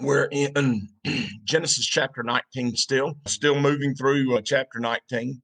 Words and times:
We're 0.00 0.28
in 0.32 0.88
Genesis 1.44 1.84
chapter 1.84 2.22
19 2.22 2.74
still, 2.74 3.14
still 3.26 3.60
moving 3.60 3.94
through 3.94 4.34
uh, 4.34 4.40
chapter 4.40 4.78
19. 4.78 5.42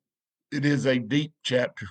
It 0.50 0.64
is 0.64 0.86
a 0.86 0.98
deep 0.98 1.32
chapter. 1.42 1.86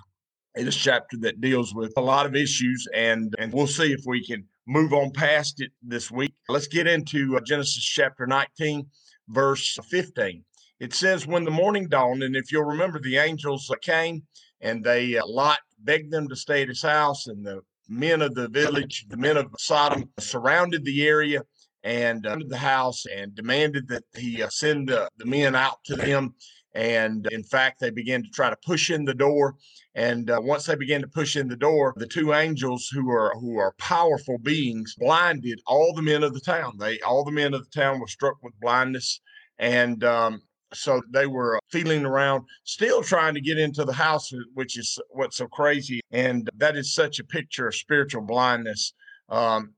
It 0.56 0.68
is 0.68 0.76
a 0.76 0.80
chapter 0.80 1.18
that 1.22 1.42
deals 1.42 1.76
with 1.76 1.94
a 1.98 2.02
lot 2.02 2.26
of 2.26 2.36
issues, 2.36 2.88
and, 2.96 3.36
and 3.38 3.54
we'll 3.54 3.68
see 3.68 3.94
if 3.94 4.02
we 4.08 4.26
can 4.26 4.46
move 4.68 4.94
on 4.94 5.12
past 5.12 5.62
it 5.62 5.72
this 5.84 6.10
week. 6.10 6.34
Let's 6.50 6.68
get 6.68 6.88
into 6.88 7.38
uh, 7.38 7.42
Genesis 7.42 7.84
chapter 7.84 8.26
19, 8.26 8.88
verse 9.28 9.78
15. 9.90 10.44
It 10.80 10.94
says, 10.94 11.28
When 11.28 11.44
the 11.44 11.52
morning 11.52 11.88
dawned, 11.88 12.24
and 12.24 12.36
if 12.36 12.52
you'll 12.52 12.64
remember, 12.64 13.00
the 13.00 13.18
angels 13.18 13.70
uh, 13.70 13.76
came 13.82 14.24
and 14.62 14.84
they, 14.84 15.18
uh, 15.18 15.26
Lot 15.28 15.60
begged 15.80 16.12
them 16.12 16.28
to 16.30 16.36
stay 16.36 16.64
at 16.64 16.70
his 16.70 16.82
house, 16.82 17.28
and 17.28 17.46
the 17.46 17.62
men 17.88 18.24
of 18.24 18.34
the 18.34 18.48
village, 18.48 19.06
the 19.08 19.18
men 19.18 19.38
of 19.38 19.48
Sodom, 19.60 20.10
surrounded 20.18 20.84
the 20.84 21.06
area 21.06 21.42
and 21.86 22.26
uh, 22.26 22.36
the 22.48 22.58
house 22.58 23.06
and 23.06 23.36
demanded 23.36 23.88
that 23.88 24.04
he 24.18 24.42
uh, 24.42 24.50
send 24.50 24.92
uh, 24.92 25.08
the 25.18 25.26
men 25.26 25.56
out 25.56 25.78
to 25.86 25.96
them. 25.96 26.34
And 26.74 27.26
in 27.32 27.44
fact, 27.44 27.80
they 27.80 27.92
began 27.92 28.24
to 28.24 28.30
try 28.32 28.50
to 28.50 28.58
push 28.66 28.90
in 28.90 29.06
the 29.06 29.14
door. 29.14 29.56
And 29.94 30.30
uh, 30.30 30.42
once 30.42 30.66
they 30.66 30.76
began 30.76 31.00
to 31.02 31.08
push 31.08 31.38
in 31.38 31.48
the 31.48 31.56
door, 31.56 31.94
the 31.96 32.08
two 32.08 32.34
angels, 32.34 32.90
who 32.92 33.10
are 33.10 33.34
who 33.40 33.58
are 33.58 33.74
powerful 33.78 34.38
beings, 34.40 34.94
blinded 34.98 35.62
all 35.68 35.94
the 35.94 36.02
men 36.02 36.24
of 36.24 36.34
the 36.34 36.42
town. 36.42 36.74
They 36.78 37.00
all 37.00 37.24
the 37.24 37.32
men 37.32 37.54
of 37.54 37.64
the 37.64 37.82
town 37.82 38.02
were 38.02 38.08
struck 38.08 38.36
with 38.44 38.60
blindness, 38.60 39.22
and 39.58 40.04
um, 40.04 40.42
so 40.74 41.02
they 41.14 41.28
were 41.28 41.60
feeling 41.72 42.06
around, 42.06 42.44
still 42.66 43.04
trying 43.04 43.36
to 43.36 43.42
get 43.42 43.58
into 43.58 43.86
the 43.86 43.94
house, 43.94 44.34
which 44.54 44.78
is 44.78 45.00
what's 45.12 45.38
so 45.38 45.48
crazy. 45.48 46.02
And 46.12 46.50
that 46.58 46.76
is 46.76 46.94
such 46.94 47.20
a 47.20 47.24
picture 47.24 47.68
of 47.68 47.76
spiritual 47.76 48.24
blindness. 48.24 48.92
Um, 49.30 49.76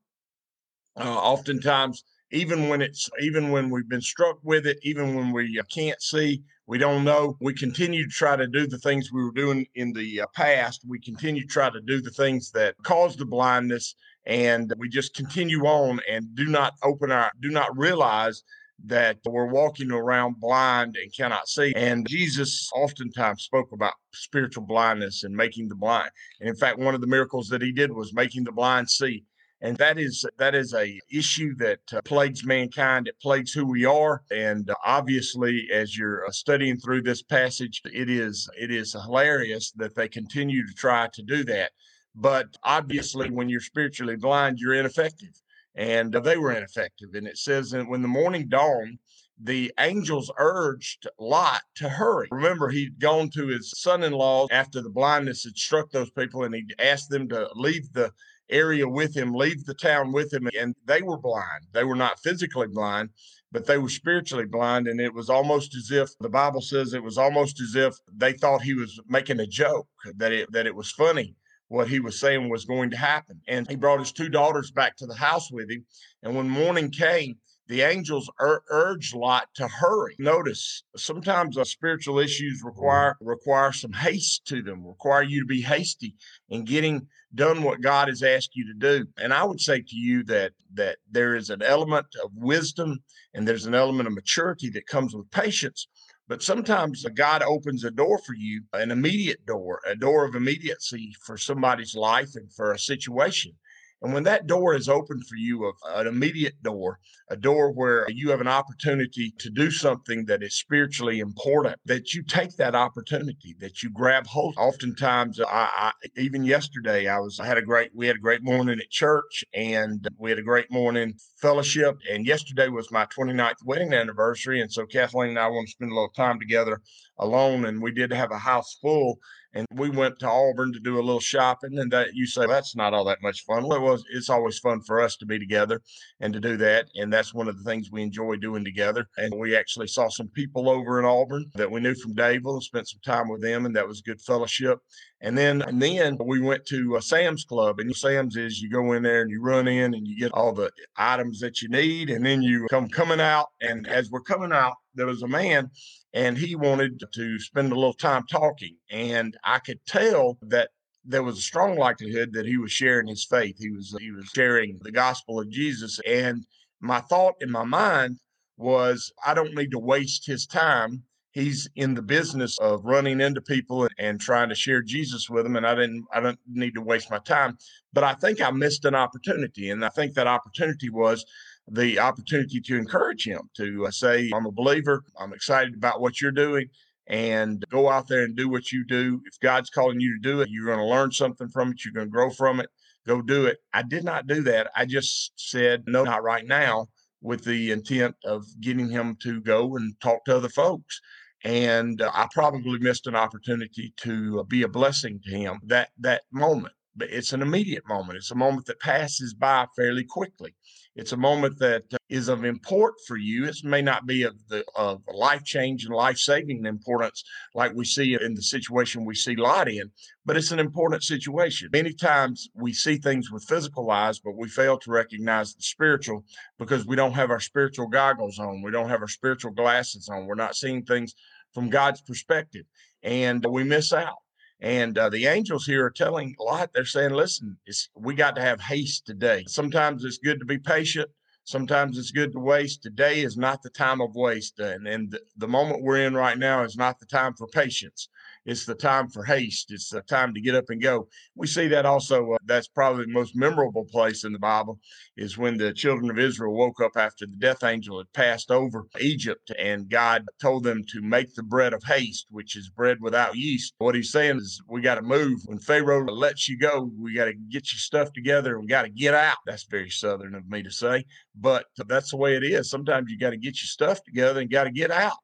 uh, 0.99 1.03
oftentimes, 1.03 2.03
even 2.31 2.69
when 2.69 2.81
it's 2.81 3.09
even 3.21 3.51
when 3.51 3.69
we've 3.69 3.87
been 3.87 4.01
struck 4.01 4.37
with 4.43 4.65
it, 4.65 4.77
even 4.83 5.15
when 5.15 5.31
we 5.31 5.59
uh, 5.59 5.63
can't 5.73 6.01
see, 6.01 6.43
we 6.65 6.77
don't 6.77 7.03
know. 7.03 7.37
We 7.39 7.53
continue 7.53 8.03
to 8.03 8.09
try 8.09 8.35
to 8.35 8.47
do 8.47 8.67
the 8.67 8.79
things 8.79 9.11
we 9.11 9.23
were 9.23 9.31
doing 9.31 9.65
in 9.75 9.93
the 9.93 10.21
uh, 10.21 10.25
past. 10.35 10.81
We 10.87 10.99
continue 10.99 11.43
to 11.43 11.47
try 11.47 11.69
to 11.69 11.81
do 11.81 12.01
the 12.01 12.11
things 12.11 12.51
that 12.51 12.75
caused 12.83 13.19
the 13.19 13.25
blindness, 13.25 13.95
and 14.25 14.73
we 14.77 14.89
just 14.89 15.13
continue 15.13 15.63
on 15.65 15.99
and 16.09 16.35
do 16.35 16.45
not 16.45 16.73
open 16.83 17.11
our, 17.11 17.31
do 17.41 17.49
not 17.49 17.77
realize 17.77 18.43
that 18.85 19.17
we're 19.25 19.47
walking 19.51 19.91
around 19.91 20.39
blind 20.39 20.97
and 21.01 21.15
cannot 21.15 21.47
see. 21.47 21.73
And 21.75 22.07
Jesus 22.07 22.69
oftentimes 22.75 23.43
spoke 23.43 23.71
about 23.71 23.93
spiritual 24.13 24.65
blindness 24.65 25.23
and 25.23 25.35
making 25.35 25.67
the 25.67 25.75
blind. 25.75 26.11
And 26.39 26.49
in 26.49 26.55
fact, 26.55 26.77
one 26.77 26.93
of 26.93 27.01
the 27.01 27.07
miracles 27.07 27.47
that 27.49 27.61
he 27.61 27.71
did 27.71 27.91
was 27.91 28.13
making 28.13 28.43
the 28.43 28.51
blind 28.51 28.89
see 28.89 29.23
and 29.61 29.75
that 29.77 29.97
is 29.97 30.25
that 30.37 30.53
is 30.53 30.73
a 30.73 30.99
issue 31.11 31.55
that 31.55 31.79
uh, 31.93 32.01
plagues 32.03 32.45
mankind 32.45 33.07
it 33.07 33.15
plagues 33.21 33.51
who 33.51 33.65
we 33.65 33.85
are 33.85 34.23
and 34.31 34.69
uh, 34.69 34.75
obviously 34.85 35.67
as 35.73 35.97
you're 35.97 36.25
uh, 36.25 36.31
studying 36.31 36.77
through 36.77 37.01
this 37.01 37.21
passage 37.21 37.81
it 37.85 38.09
is 38.09 38.49
it 38.59 38.71
is 38.71 38.93
hilarious 38.93 39.71
that 39.71 39.95
they 39.95 40.07
continue 40.07 40.65
to 40.65 40.73
try 40.73 41.07
to 41.13 41.21
do 41.23 41.43
that. 41.43 41.71
But 42.15 42.47
obviously 42.63 43.29
when 43.29 43.49
you're 43.49 43.59
spiritually 43.59 44.15
blind 44.15 44.59
you're 44.59 44.73
ineffective. 44.73 45.41
And 45.75 46.15
uh, 46.15 46.21
they 46.21 46.37
were 46.37 46.51
ineffective. 46.51 47.09
And 47.13 47.27
it 47.27 47.37
says 47.37 47.69
that 47.71 47.87
when 47.87 48.01
the 48.01 48.07
morning 48.07 48.47
dawned 48.47 48.97
the 49.39 49.71
angels 49.79 50.31
urged 50.39 51.07
Lot 51.19 51.61
to 51.75 51.87
hurry. 51.87 52.27
Remember, 52.31 52.69
he'd 52.69 52.99
gone 52.99 53.29
to 53.35 53.45
his 53.45 53.71
son 53.79 54.03
in 54.03 54.11
law 54.11 54.47
after 54.49 54.81
the 54.81 54.89
blindness 54.89 55.43
had 55.43 55.55
struck 55.55 55.91
those 55.91 56.09
people 56.09 56.43
and 56.43 56.55
he 56.55 56.65
asked 56.79 57.11
them 57.11 57.29
to 57.29 57.47
leave 57.53 57.93
the 57.93 58.11
area 58.49 58.87
with 58.87 59.15
him, 59.15 59.33
leave 59.33 59.65
the 59.65 59.73
town 59.73 60.11
with 60.11 60.33
him. 60.33 60.49
And 60.59 60.75
they 60.85 61.01
were 61.01 61.17
blind. 61.17 61.65
They 61.73 61.83
were 61.83 61.95
not 61.95 62.19
physically 62.19 62.67
blind, 62.67 63.09
but 63.51 63.65
they 63.65 63.77
were 63.77 63.89
spiritually 63.89 64.45
blind. 64.45 64.87
And 64.87 64.99
it 64.99 65.13
was 65.13 65.29
almost 65.29 65.75
as 65.75 65.91
if 65.91 66.09
the 66.19 66.29
Bible 66.29 66.61
says 66.61 66.93
it 66.93 67.03
was 67.03 67.17
almost 67.17 67.61
as 67.61 67.75
if 67.75 67.95
they 68.13 68.33
thought 68.33 68.61
he 68.61 68.73
was 68.73 68.99
making 69.07 69.39
a 69.39 69.47
joke, 69.47 69.87
that 70.17 70.31
it, 70.31 70.51
that 70.51 70.65
it 70.65 70.75
was 70.75 70.91
funny 70.91 71.35
what 71.69 71.89
he 71.89 71.99
was 71.99 72.19
saying 72.19 72.49
was 72.49 72.65
going 72.65 72.89
to 72.91 72.97
happen. 72.97 73.41
And 73.47 73.67
he 73.67 73.75
brought 73.75 73.99
his 73.99 74.11
two 74.11 74.29
daughters 74.29 74.71
back 74.71 74.95
to 74.97 75.05
the 75.05 75.15
house 75.15 75.51
with 75.51 75.69
him. 75.69 75.85
And 76.23 76.35
when 76.35 76.49
morning 76.49 76.91
came, 76.91 77.37
the 77.67 77.81
angels 77.81 78.31
ur- 78.39 78.63
urged 78.69 79.13
Lot 79.13 79.49
to 79.55 79.67
hurry. 79.67 80.15
Notice 80.19 80.83
sometimes 80.95 81.57
uh, 81.57 81.65
spiritual 81.65 82.19
issues 82.19 82.63
require 82.63 83.17
require 83.19 83.73
some 83.73 83.91
haste 83.91 84.45
to 84.47 84.61
them, 84.61 84.85
require 84.85 85.23
you 85.23 85.41
to 85.41 85.45
be 85.45 85.61
hasty 85.61 86.15
in 86.49 86.63
getting 86.63 87.07
done 87.37 87.63
what 87.63 87.81
God 87.81 88.09
has 88.09 88.23
asked 88.23 88.55
you 88.55 88.65
to 88.65 88.73
do. 88.77 89.07
And 89.17 89.33
I 89.33 89.45
would 89.45 89.61
say 89.61 89.79
to 89.79 89.95
you 89.95 90.23
that 90.25 90.51
that 90.73 90.97
there 91.09 91.35
is 91.35 91.49
an 91.49 91.61
element 91.61 92.07
of 92.23 92.31
wisdom 92.35 92.99
and 93.33 93.47
there's 93.47 93.65
an 93.65 93.75
element 93.75 94.07
of 94.07 94.13
maturity 94.13 94.69
that 94.71 94.87
comes 94.87 95.15
with 95.15 95.31
patience. 95.31 95.87
But 96.27 96.43
sometimes 96.43 97.05
God 97.15 97.41
opens 97.41 97.85
a 97.85 97.91
door 97.91 98.17
for 98.17 98.33
you, 98.33 98.63
an 98.73 98.91
immediate 98.91 99.45
door, 99.45 99.79
a 99.85 99.95
door 99.95 100.25
of 100.25 100.35
immediacy 100.35 101.15
for 101.25 101.37
somebody's 101.37 101.95
life 101.95 102.31
and 102.35 102.51
for 102.51 102.73
a 102.73 102.79
situation. 102.79 103.53
And 104.01 104.13
when 104.13 104.23
that 104.23 104.45
door 104.45 104.75
is 104.75 104.87
open 104.87 105.21
for 105.21 105.35
you, 105.35 105.73
an 105.87 106.05
immediate 106.05 106.61
door, 106.61 106.99
a 107.29 107.35
door 107.35 107.71
where 107.71 108.07
you 108.09 108.29
have 108.29 108.41
an 108.41 108.47
opportunity 108.47 109.33
to 109.39 109.49
do 109.49 109.71
something 109.71 110.25
that 110.25 110.43
is 110.43 110.55
spiritually 110.55 111.19
important, 111.19 111.77
that 111.85 112.13
you 112.13 112.21
take 112.21 112.55
that 112.57 112.75
opportunity, 112.75 113.55
that 113.59 113.81
you 113.81 113.89
grab 113.89 114.27
hold. 114.27 114.55
Oftentimes, 114.57 115.39
uh, 115.39 115.45
I, 115.47 115.91
I 116.05 116.09
even 116.15 116.43
yesterday, 116.43 117.07
I 117.07 117.19
was 117.19 117.39
I 117.39 117.45
had 117.45 117.57
a 117.57 117.61
great 117.61 117.89
we 117.95 118.05
had 118.05 118.17
a 118.17 118.19
great 118.19 118.43
morning 118.43 118.79
at 118.79 118.89
church, 118.91 119.43
and 119.53 120.07
we 120.17 120.29
had 120.29 120.39
a 120.39 120.43
great 120.43 120.71
morning 120.71 121.15
fellowship. 121.41 121.97
And 122.11 122.25
yesterday 122.25 122.67
was 122.67 122.91
my 122.91 123.05
29th 123.07 123.65
wedding 123.65 123.93
anniversary, 123.93 124.61
and 124.61 124.71
so 124.71 124.85
Kathleen 124.85 125.29
and 125.29 125.39
I 125.39 125.47
want 125.47 125.67
to 125.67 125.71
spend 125.71 125.91
a 125.91 125.95
little 125.95 126.09
time 126.09 126.39
together 126.39 126.81
alone, 127.17 127.65
and 127.65 127.81
we 127.81 127.91
did 127.91 128.13
have 128.13 128.31
a 128.31 128.37
house 128.37 128.77
full 128.79 129.17
and 129.57 129.65
we 129.71 129.89
went 129.89 130.19
to 130.19 130.29
Auburn 130.29 130.71
to 130.73 130.79
do 130.79 130.99
a 130.99 131.01
little 131.01 131.19
shopping. 131.19 131.79
And 131.79 131.91
that 131.91 132.13
you 132.13 132.27
say 132.27 132.45
that's 132.45 132.75
not 132.75 132.93
all 132.93 133.05
that 133.05 133.23
much 133.23 133.43
fun. 133.43 133.67
Well, 133.67 133.79
it 133.79 133.81
was. 133.81 134.05
It's 134.13 134.29
always 134.29 134.59
fun 134.59 134.81
for 134.81 135.01
us 135.01 135.17
to 135.17 135.25
be 135.25 135.39
together 135.39 135.81
and 136.19 136.31
to 136.33 136.39
do 136.39 136.57
that, 136.57 136.87
and 136.95 137.11
that's 137.11 137.33
one 137.33 137.47
of 137.47 137.57
the 137.57 137.63
things 137.63 137.89
we 137.91 138.03
enjoy 138.03 138.35
doing 138.35 138.63
together. 138.63 139.07
And 139.17 139.33
we 139.35 139.55
actually 139.55 139.87
saw 139.87 140.09
some 140.09 140.27
people 140.27 140.69
over 140.69 140.99
in 140.99 141.05
Auburn 141.05 141.45
that 141.55 141.71
we 141.71 141.79
knew 141.79 141.95
from 141.95 142.13
Dadeville 142.13 142.53
and 142.53 142.63
spent 142.63 142.87
some 142.87 143.01
time 143.03 143.29
with 143.29 143.41
them, 143.41 143.65
and 143.65 143.75
that 143.75 143.87
was 143.87 144.01
good 144.01 144.21
fellowship. 144.21 144.79
And 145.21 145.35
then 145.35 145.63
and 145.63 145.81
then 145.81 146.17
we 146.23 146.39
went 146.39 146.65
to 146.67 146.97
uh, 146.97 147.01
Sam's 147.01 147.43
Club, 147.43 147.79
and 147.79 147.95
Sam's 147.95 148.35
is 148.35 148.61
you 148.61 148.69
go 148.69 148.93
in 148.93 149.01
there 149.01 149.21
and 149.21 149.31
you 149.31 149.41
run 149.41 149.67
in 149.67 149.95
and 149.95 150.07
you 150.07 150.19
get 150.19 150.33
all 150.33 150.53
the 150.53 150.71
items 150.97 151.39
that 151.39 151.63
you 151.63 151.69
need, 151.69 152.11
and 152.11 152.23
then 152.23 152.43
you 152.43 152.67
come 152.69 152.87
coming 152.87 153.19
out. 153.19 153.47
And 153.61 153.87
as 153.87 154.11
we're 154.11 154.21
coming 154.21 154.51
out, 154.51 154.75
there 154.93 155.07
was 155.07 155.23
a 155.23 155.27
man 155.27 155.71
and 156.17 156.35
he 156.35 156.55
wanted 156.55 157.03
to 157.13 157.39
spend 157.39 157.71
a 157.71 157.75
little 157.75 157.93
time 157.93 158.25
talking. 158.27 158.75
And 158.89 159.37
I 159.43 159.59
could 159.59 159.85
tell 159.85 160.39
that 160.41 160.69
there 161.05 161.21
was 161.21 161.37
a 161.37 161.41
strong 161.41 161.77
likelihood 161.77 162.33
that 162.33 162.47
he 162.47 162.57
was 162.57 162.71
sharing 162.71 163.07
his 163.07 163.23
faith. 163.23 163.55
He 163.59 163.69
was 163.69 163.95
he 163.99 164.11
was 164.11 164.25
sharing 164.33 164.79
the 164.81 164.91
gospel 164.91 165.39
of 165.39 165.49
Jesus. 165.51 165.99
And 166.07 166.43
my 166.81 167.01
thought 167.01 167.35
in 167.39 167.51
my 167.51 167.63
mind 167.63 168.17
was, 168.57 169.13
I 169.25 169.35
don't 169.35 169.53
need 169.53 169.69
to 169.71 169.79
waste 169.79 170.25
his 170.25 170.47
time. 170.47 171.03
He's 171.31 171.69
in 171.75 171.93
the 171.93 172.01
business 172.01 172.57
of 172.57 172.83
running 172.83 173.21
into 173.21 173.41
people 173.41 173.83
and, 173.83 173.93
and 173.99 174.19
trying 174.19 174.49
to 174.49 174.55
share 174.55 174.81
Jesus 174.81 175.29
with 175.29 175.43
them, 175.43 175.55
and 175.55 175.67
I 175.67 175.75
didn't 175.75 176.05
I 176.11 176.19
don't 176.19 176.39
need 176.47 176.73
to 176.73 176.81
waste 176.81 177.11
my 177.11 177.19
time. 177.19 177.59
But 177.93 178.03
I 178.03 178.15
think 178.15 178.41
I 178.41 178.49
missed 178.49 178.85
an 178.85 178.95
opportunity, 178.95 179.69
and 179.69 179.85
I 179.85 179.89
think 179.89 180.15
that 180.15 180.25
opportunity 180.25 180.89
was 180.89 181.23
the 181.69 181.99
opportunity 181.99 182.61
to 182.61 182.77
encourage 182.77 183.25
him 183.27 183.41
to 183.57 183.85
uh, 183.87 183.91
say, 183.91 184.29
I'm 184.33 184.45
a 184.45 184.51
believer. 184.51 185.03
I'm 185.19 185.33
excited 185.33 185.75
about 185.75 186.01
what 186.01 186.21
you're 186.21 186.31
doing. 186.31 186.67
and 187.07 187.63
go 187.69 187.89
out 187.89 188.07
there 188.07 188.23
and 188.23 188.35
do 188.35 188.49
what 188.49 188.71
you 188.71 188.85
do. 188.85 189.21
If 189.25 189.39
God's 189.39 189.69
calling 189.69 189.99
you 189.99 190.13
to 190.15 190.19
do 190.21 190.41
it, 190.41 190.49
you're 190.49 190.65
going 190.65 190.79
to 190.79 190.85
learn 190.85 191.11
something 191.11 191.47
from 191.47 191.71
it. 191.71 191.83
You're 191.83 191.93
going 191.93 192.07
to 192.07 192.11
grow 192.11 192.29
from 192.29 192.59
it. 192.59 192.69
Go 193.05 193.21
do 193.21 193.45
it. 193.45 193.59
I 193.73 193.83
did 193.83 194.03
not 194.03 194.27
do 194.27 194.41
that. 194.43 194.69
I 194.75 194.85
just 194.85 195.31
said, 195.37 195.83
no, 195.87 196.03
not 196.03 196.23
right 196.23 196.45
now, 196.45 196.87
with 197.21 197.45
the 197.45 197.71
intent 197.71 198.15
of 198.25 198.45
getting 198.59 198.89
him 198.89 199.15
to 199.23 199.39
go 199.41 199.77
and 199.77 199.93
talk 200.01 200.25
to 200.25 200.35
other 200.35 200.49
folks. 200.49 200.99
And 201.43 202.01
uh, 202.01 202.11
I 202.13 202.27
probably 202.33 202.79
missed 202.79 203.07
an 203.07 203.15
opportunity 203.15 203.93
to 203.97 204.43
be 204.45 204.63
a 204.63 204.67
blessing 204.67 205.21
to 205.25 205.31
him 205.31 205.59
that 205.67 205.89
that 205.99 206.23
moment. 206.31 206.73
But 206.97 207.09
it's 207.11 207.31
an 207.31 207.41
immediate 207.41 207.87
moment. 207.87 208.17
It's 208.17 208.31
a 208.31 208.35
moment 208.35 208.65
that 208.65 208.79
passes 208.79 209.33
by 209.33 209.67
fairly 209.75 210.03
quickly. 210.03 210.55
It's 210.95 211.11
a 211.11 211.17
moment 211.17 211.59
that 211.59 211.83
uh, 211.93 212.31
of 212.31 212.43
import 212.43 212.95
for 213.05 213.17
you. 213.17 213.45
It 213.45 213.57
may 213.63 213.83
not 213.83 214.07
be 214.07 214.23
of 214.23 214.35
the 214.47 214.65
of 214.75 215.03
life 215.13 215.43
change 215.43 215.85
and 215.85 215.93
life 215.93 216.17
saving 216.17 216.65
importance 216.65 217.23
like 217.53 217.73
we 217.75 217.85
see 217.85 218.17
in 218.19 218.33
the 218.33 218.41
situation 218.41 219.05
we 219.05 219.13
see 219.13 219.35
Lot 219.35 219.69
in, 219.69 219.91
but 220.25 220.35
it's 220.35 220.51
an 220.51 220.59
important 220.59 221.03
situation. 221.03 221.69
Many 221.71 221.93
times 221.93 222.49
we 222.55 222.73
see 222.73 222.97
things 222.97 223.29
with 223.29 223.43
physical 223.43 223.91
eyes, 223.91 224.17
but 224.19 224.35
we 224.35 224.49
fail 224.49 224.79
to 224.79 224.91
recognize 224.91 225.53
the 225.53 225.61
spiritual 225.61 226.25
because 226.57 226.87
we 226.87 226.95
don't 226.95 227.13
have 227.13 227.29
our 227.29 227.39
spiritual 227.39 227.87
goggles 227.87 228.39
on. 228.39 228.63
We 228.63 228.71
don't 228.71 228.89
have 228.89 229.01
our 229.01 229.07
spiritual 229.07 229.51
glasses 229.51 230.09
on. 230.09 230.25
We're 230.25 230.33
not 230.33 230.55
seeing 230.55 230.83
things 230.83 231.13
from 231.53 231.69
God's 231.69 232.01
perspective, 232.01 232.65
and 233.03 233.45
we 233.45 233.63
miss 233.63 233.93
out. 233.93 234.17
And 234.59 234.97
uh, 234.97 235.09
the 235.09 235.27
angels 235.27 235.65
here 235.65 235.85
are 235.85 235.91
telling 235.91 236.35
a 236.39 236.43
Lot, 236.43 236.71
they're 236.73 236.85
saying, 236.85 237.11
listen, 237.11 237.57
we 237.95 238.15
got 238.15 238.35
to 238.35 238.41
have 238.41 238.59
haste 238.59 239.05
today. 239.05 239.43
Sometimes 239.47 240.03
it's 240.03 240.17
good 240.17 240.39
to 240.39 240.45
be 240.45 240.57
patient. 240.57 241.09
Sometimes 241.43 241.97
it's 241.97 242.11
good 242.11 242.33
to 242.33 242.39
waste. 242.39 242.81
Today 242.81 243.21
is 243.21 243.37
not 243.37 243.61
the 243.61 243.69
time 243.69 244.01
of 244.01 244.15
waste. 244.15 244.59
And, 244.59 244.87
and 244.87 245.17
the 245.37 245.47
moment 245.47 245.83
we're 245.83 246.05
in 246.05 246.13
right 246.13 246.37
now 246.37 246.63
is 246.63 246.75
not 246.75 246.99
the 246.99 247.05
time 247.05 247.35
for 247.35 247.47
patience. 247.47 248.09
It's 248.47 248.65
the 248.65 248.75
time 248.75 249.09
for 249.09 249.25
haste. 249.25 249.71
It's 249.71 249.89
the 249.89 250.01
time 250.03 250.33
to 250.33 250.39
get 250.39 250.55
up 250.55 250.69
and 250.69 250.81
go. 250.81 251.09
We 251.35 251.47
see 251.47 251.67
that 251.67 251.85
also. 251.85 252.31
Uh, 252.31 252.37
that's 252.45 252.69
probably 252.69 253.03
the 253.03 253.11
most 253.11 253.35
memorable 253.35 253.83
place 253.83 254.23
in 254.23 254.31
the 254.31 254.39
Bible 254.39 254.79
is 255.17 255.37
when 255.37 255.57
the 255.57 255.73
children 255.73 256.09
of 256.09 256.17
Israel 256.17 256.53
woke 256.53 256.81
up 256.81 256.93
after 256.95 257.25
the 257.25 257.35
death 257.35 257.65
angel 257.65 257.97
had 257.97 258.11
passed 258.13 258.49
over 258.49 258.85
Egypt 259.01 259.51
and 259.59 259.89
God 259.89 260.25
told 260.41 260.63
them 260.63 260.83
to 260.93 261.01
make 261.01 261.35
the 261.35 261.43
bread 261.43 261.73
of 261.73 261.83
haste, 261.83 262.27
which 262.29 262.55
is 262.55 262.69
bread 262.69 262.99
without 263.01 263.35
yeast. 263.35 263.73
What 263.79 263.95
he's 263.95 264.13
saying 264.13 264.37
is 264.37 264.61
we 264.69 264.79
got 264.79 264.95
to 264.95 265.01
move. 265.01 265.41
When 265.45 265.59
Pharaoh 265.59 266.05
lets 266.05 266.47
you 266.47 266.57
go, 266.57 266.89
we 266.97 267.13
got 267.13 267.25
to 267.25 267.33
get 267.33 267.73
your 267.73 267.79
stuff 267.79 268.13
together. 268.13 268.59
We 268.61 268.67
got 268.67 268.83
to 268.83 268.89
get 268.89 269.13
out. 269.13 269.37
That's 269.45 269.65
very 269.65 269.89
southern 269.89 270.35
of 270.35 270.47
me 270.47 270.63
to 270.63 270.71
say, 270.71 271.03
but 271.35 271.65
that's 271.85 272.11
the 272.11 272.17
way 272.17 272.37
it 272.37 272.45
is. 272.45 272.69
Sometimes 272.69 273.11
you 273.11 273.17
got 273.17 273.31
to 273.31 273.37
get 273.37 273.59
your 273.61 273.67
stuff 273.67 274.01
together 274.05 274.39
and 274.39 274.49
got 274.49 274.63
to 274.63 274.71
get 274.71 274.89
out. 274.89 275.17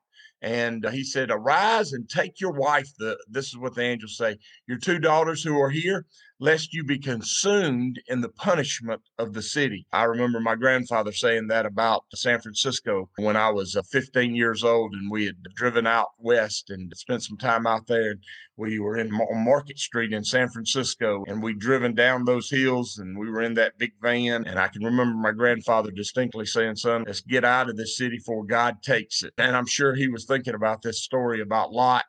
And 0.43 0.85
he 0.91 1.05
said, 1.05 1.31
Arise 1.31 1.93
and 1.93 2.07
take 2.07 2.41
your 2.41 2.51
wife. 2.51 2.89
The, 2.99 3.17
this 3.29 3.47
is 3.47 3.57
what 3.57 3.75
the 3.75 3.81
angels 3.81 4.17
say 4.17 4.37
Your 4.67 4.77
two 4.77 4.99
daughters 4.99 5.41
who 5.41 5.59
are 5.59 5.69
here, 5.69 6.05
lest 6.43 6.73
you 6.73 6.83
be 6.83 6.99
consumed 6.99 8.01
in 8.07 8.19
the 8.19 8.27
punishment 8.27 9.01
of 9.17 9.31
the 9.31 9.41
city. 9.41 9.87
I 9.93 10.03
remember 10.03 10.41
my 10.41 10.55
grandfather 10.55 11.13
saying 11.13 11.47
that 11.47 11.65
about 11.65 12.03
San 12.13 12.41
Francisco 12.41 13.09
when 13.15 13.37
I 13.37 13.49
was 13.49 13.77
uh, 13.77 13.81
15 13.83 14.35
years 14.35 14.61
old 14.61 14.93
and 14.93 15.09
we 15.09 15.25
had 15.25 15.41
driven 15.55 15.87
out 15.87 16.09
west 16.19 16.69
and 16.69 16.91
spent 16.97 17.23
some 17.23 17.37
time 17.37 17.65
out 17.65 17.87
there. 17.87 18.15
We 18.57 18.77
were 18.79 18.97
in 18.97 19.09
Market 19.31 19.79
Street 19.79 20.11
in 20.11 20.25
San 20.25 20.49
Francisco 20.49 21.23
and 21.29 21.41
we'd 21.41 21.59
driven 21.59 21.95
down 21.95 22.25
those 22.25 22.49
hills 22.49 22.97
and 22.97 23.17
we 23.17 23.31
were 23.31 23.41
in 23.41 23.53
that 23.53 23.77
big 23.77 23.93
van. 24.01 24.45
And 24.45 24.59
I 24.59 24.67
can 24.67 24.83
remember 24.83 25.15
my 25.15 25.31
grandfather 25.31 25.91
distinctly 25.91 26.45
saying, 26.45 26.75
Son, 26.75 27.05
let's 27.07 27.21
get 27.21 27.45
out 27.45 27.69
of 27.69 27.77
this 27.77 27.95
city 27.95 28.17
before 28.17 28.43
God 28.43 28.83
takes 28.83 29.23
it. 29.23 29.33
And 29.37 29.55
I'm 29.55 29.65
sure 29.65 29.95
he 29.95 30.09
was 30.09 30.25
thinking 30.25 30.55
about 30.55 30.81
this 30.81 31.03
story 31.03 31.39
about 31.39 31.71
Lot 31.71 32.03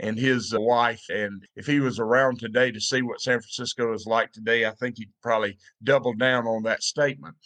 and 0.00 0.18
his 0.18 0.54
wife. 0.56 1.04
And 1.08 1.46
if 1.56 1.66
he 1.66 1.80
was 1.80 1.98
around 1.98 2.38
today 2.38 2.70
to 2.72 2.80
see 2.80 3.02
what 3.02 3.20
San 3.20 3.40
Francisco 3.40 3.92
is 3.92 4.06
like 4.06 4.32
today, 4.32 4.66
I 4.66 4.72
think 4.72 4.96
he'd 4.96 5.12
probably 5.22 5.58
double 5.82 6.14
down 6.14 6.46
on 6.46 6.62
that 6.64 6.82
statement. 6.82 7.36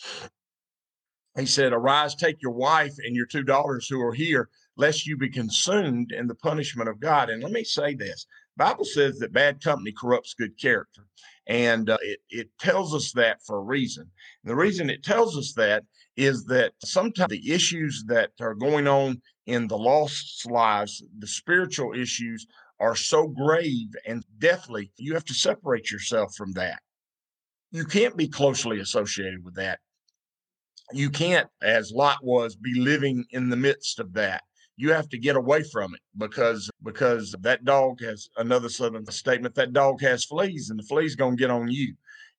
He 1.36 1.46
said, 1.46 1.72
Arise, 1.72 2.14
take 2.14 2.40
your 2.40 2.52
wife 2.52 2.94
and 3.04 3.16
your 3.16 3.26
two 3.26 3.42
daughters 3.42 3.88
who 3.88 4.00
are 4.00 4.14
here, 4.14 4.48
lest 4.76 5.04
you 5.04 5.16
be 5.16 5.28
consumed 5.28 6.12
in 6.12 6.28
the 6.28 6.36
punishment 6.36 6.88
of 6.88 7.00
God. 7.00 7.28
And 7.28 7.42
let 7.42 7.52
me 7.52 7.64
say 7.64 7.94
this 7.94 8.26
Bible 8.56 8.84
says 8.84 9.18
that 9.18 9.32
bad 9.32 9.60
company 9.62 9.92
corrupts 9.92 10.34
good 10.34 10.58
character. 10.60 11.06
And 11.46 11.90
uh, 11.90 11.98
it, 12.02 12.20
it 12.30 12.50
tells 12.58 12.94
us 12.94 13.12
that 13.12 13.38
for 13.44 13.58
a 13.58 13.62
reason. 13.62 14.10
And 14.44 14.50
the 14.50 14.56
reason 14.56 14.88
it 14.88 15.02
tells 15.02 15.36
us 15.36 15.52
that 15.54 15.84
is 16.16 16.44
that 16.44 16.72
sometimes 16.84 17.30
the 17.30 17.52
issues 17.52 18.04
that 18.06 18.30
are 18.40 18.54
going 18.54 18.86
on 18.86 19.20
in 19.46 19.68
the 19.68 19.78
lost 19.78 20.50
lives, 20.50 21.02
the 21.18 21.26
spiritual 21.26 21.94
issues 21.94 22.46
are 22.80 22.96
so 22.96 23.26
grave 23.26 23.88
and 24.06 24.24
deathly, 24.38 24.90
you 24.96 25.14
have 25.14 25.24
to 25.24 25.34
separate 25.34 25.90
yourself 25.90 26.34
from 26.34 26.52
that. 26.52 26.80
You 27.70 27.84
can't 27.84 28.16
be 28.16 28.28
closely 28.28 28.80
associated 28.80 29.44
with 29.44 29.54
that. 29.56 29.80
You 30.92 31.10
can't, 31.10 31.48
as 31.62 31.92
Lot 31.92 32.18
was, 32.22 32.56
be 32.56 32.74
living 32.78 33.24
in 33.30 33.48
the 33.48 33.56
midst 33.56 33.98
of 34.00 34.12
that. 34.14 34.42
You 34.76 34.92
have 34.92 35.08
to 35.10 35.18
get 35.18 35.36
away 35.36 35.62
from 35.72 35.94
it 35.94 36.00
because 36.18 36.68
because 36.82 37.34
that 37.40 37.64
dog 37.64 38.00
has 38.00 38.28
another 38.36 38.68
southern 38.68 39.06
statement. 39.06 39.54
That 39.54 39.72
dog 39.72 40.00
has 40.02 40.24
fleas, 40.24 40.70
and 40.70 40.78
the 40.78 40.84
fleas 40.84 41.14
gonna 41.14 41.36
get 41.36 41.50
on 41.50 41.70
you, 41.70 41.94